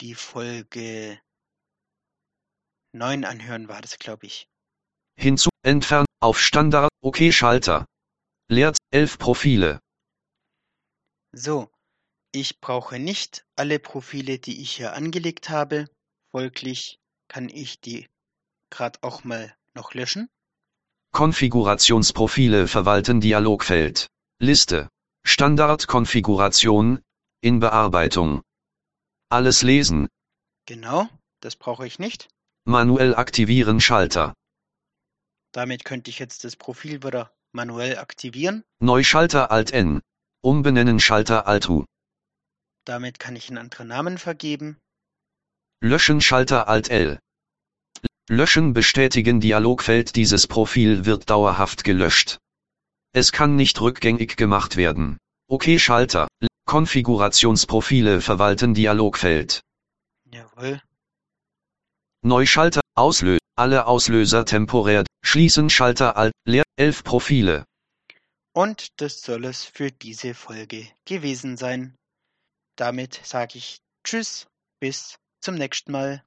die 0.00 0.14
Folge 0.14 1.18
9 2.92 3.24
anhören, 3.24 3.68
war 3.68 3.80
das, 3.80 3.98
glaube 3.98 4.26
ich. 4.26 4.48
Hinzu, 5.16 5.48
entfernen, 5.62 6.06
auf 6.20 6.38
Standard, 6.38 6.90
OK 7.00 7.32
Schalter. 7.32 7.86
Leert 8.48 8.76
11 8.90 9.18
Profile. 9.18 9.80
So, 11.32 11.70
ich 12.32 12.60
brauche 12.60 12.98
nicht 12.98 13.46
alle 13.56 13.78
Profile, 13.78 14.38
die 14.38 14.60
ich 14.60 14.76
hier 14.76 14.92
angelegt 14.92 15.48
habe. 15.48 15.88
Folglich 16.32 16.98
kann 17.28 17.50
ich 17.50 17.80
die 17.80 18.08
gerade 18.70 18.98
auch 19.02 19.22
mal 19.22 19.54
noch 19.74 19.92
löschen. 19.92 20.30
Konfigurationsprofile 21.12 22.68
verwalten 22.68 23.20
Dialogfeld. 23.20 24.08
Liste. 24.38 24.88
Standardkonfiguration. 25.24 27.02
In 27.42 27.60
Bearbeitung. 27.60 28.40
Alles 29.28 29.60
lesen. 29.60 30.08
Genau, 30.64 31.06
das 31.40 31.56
brauche 31.56 31.86
ich 31.86 31.98
nicht. 31.98 32.28
Manuell 32.64 33.14
aktivieren 33.14 33.78
Schalter. 33.80 34.32
Damit 35.52 35.84
könnte 35.84 36.08
ich 36.08 36.18
jetzt 36.18 36.44
das 36.44 36.56
Profil 36.56 37.02
wieder 37.02 37.30
Manuell 37.52 37.98
aktivieren. 37.98 38.64
Neuschalter 38.78 39.50
Alt 39.50 39.70
N. 39.70 40.00
Umbenennen 40.40 40.98
Schalter 40.98 41.46
Alt 41.46 41.68
U. 41.68 41.84
Damit 42.86 43.18
kann 43.18 43.36
ich 43.36 43.50
einen 43.50 43.58
anderen 43.58 43.88
Namen 43.88 44.16
vergeben. 44.16 44.78
Löschen 45.84 46.20
Schalter 46.20 46.68
Alt 46.68 46.90
L. 46.90 47.18
Löschen 48.28 48.72
bestätigen 48.72 49.40
Dialogfeld 49.40 50.14
Dieses 50.14 50.46
Profil 50.46 51.06
wird 51.06 51.28
dauerhaft 51.28 51.82
gelöscht. 51.82 52.38
Es 53.12 53.32
kann 53.32 53.56
nicht 53.56 53.80
rückgängig 53.80 54.36
gemacht 54.36 54.76
werden. 54.76 55.18
OK 55.48 55.80
Schalter. 55.80 56.28
Konfigurationsprofile 56.66 58.20
verwalten 58.20 58.74
Dialogfeld. 58.74 59.60
Jawohl. 60.30 60.80
Neuschalter 62.20 62.82
Auslösen. 62.94 63.40
Alle 63.56 63.86
Auslöser 63.86 64.44
temporär. 64.44 65.04
Schließen 65.24 65.68
Schalter 65.68 66.16
Alt 66.16 66.32
leer 66.44 66.62
11 66.76 67.02
Profile. 67.02 67.64
Und 68.52 68.86
das 69.00 69.20
soll 69.20 69.46
es 69.46 69.64
für 69.64 69.90
diese 69.90 70.34
Folge 70.34 70.88
gewesen 71.06 71.56
sein. 71.56 71.96
Damit 72.76 73.20
sage 73.24 73.58
ich 73.58 73.78
Tschüss, 74.04 74.46
bis 74.78 75.16
zum 75.42 75.56
nächsten 75.56 75.92
Mal. 75.92 76.22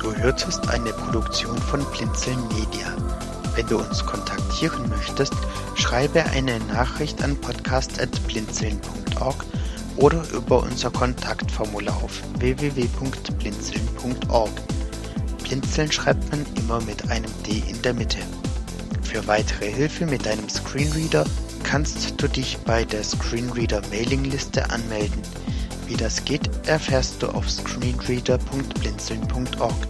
Du 0.00 0.14
hörtest 0.14 0.68
eine 0.68 0.92
Produktion 0.92 1.58
von 1.58 1.84
Blinzeln 1.92 2.40
Media. 2.48 2.96
Wenn 3.54 3.66
du 3.68 3.78
uns 3.78 4.04
kontaktieren 4.04 4.88
möchtest, 4.88 5.34
schreibe 5.76 6.24
eine 6.24 6.58
Nachricht 6.60 7.22
an 7.22 7.36
podcast.blinzeln.org 7.40 9.44
oder 9.96 10.24
über 10.32 10.62
unser 10.62 10.90
Kontaktformular 10.90 11.94
auf 12.02 12.20
www.blinzeln.org. 12.38 14.50
Blinzeln 15.44 15.92
schreibt 15.92 16.28
man 16.32 16.44
immer 16.56 16.80
mit 16.80 17.08
einem 17.10 17.30
D 17.46 17.62
in 17.68 17.80
der 17.82 17.92
Mitte. 17.94 18.18
Für 19.02 19.24
weitere 19.28 19.70
Hilfe 19.70 20.06
mit 20.06 20.26
deinem 20.26 20.48
Screenreader 20.48 21.24
kannst 21.62 22.20
du 22.20 22.26
dich 22.28 22.58
bei 22.64 22.84
der 22.84 23.04
Screenreader 23.04 23.82
Mailingliste 23.90 24.68
anmelden. 24.70 25.22
Wie 25.86 25.96
das 25.96 26.24
geht, 26.24 26.50
erfährst 26.66 27.22
du 27.22 27.28
auf 27.28 27.48
screenreader.blinzeln.org. 27.48 29.86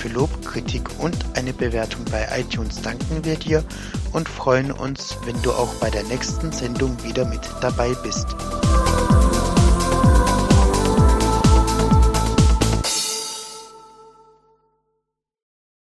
Für 0.00 0.08
Lob, 0.08 0.30
Kritik 0.46 0.88
und 0.98 1.14
eine 1.34 1.52
Bewertung 1.52 2.06
bei 2.10 2.26
iTunes 2.34 2.80
danken 2.80 3.22
wir 3.22 3.36
dir 3.36 3.62
und 4.14 4.30
freuen 4.30 4.72
uns, 4.72 5.14
wenn 5.26 5.40
du 5.42 5.52
auch 5.52 5.74
bei 5.74 5.90
der 5.90 6.04
nächsten 6.04 6.50
Sendung 6.52 6.96
wieder 7.04 7.26
mit 7.26 7.42
dabei 7.60 7.92
bist. 8.02 8.24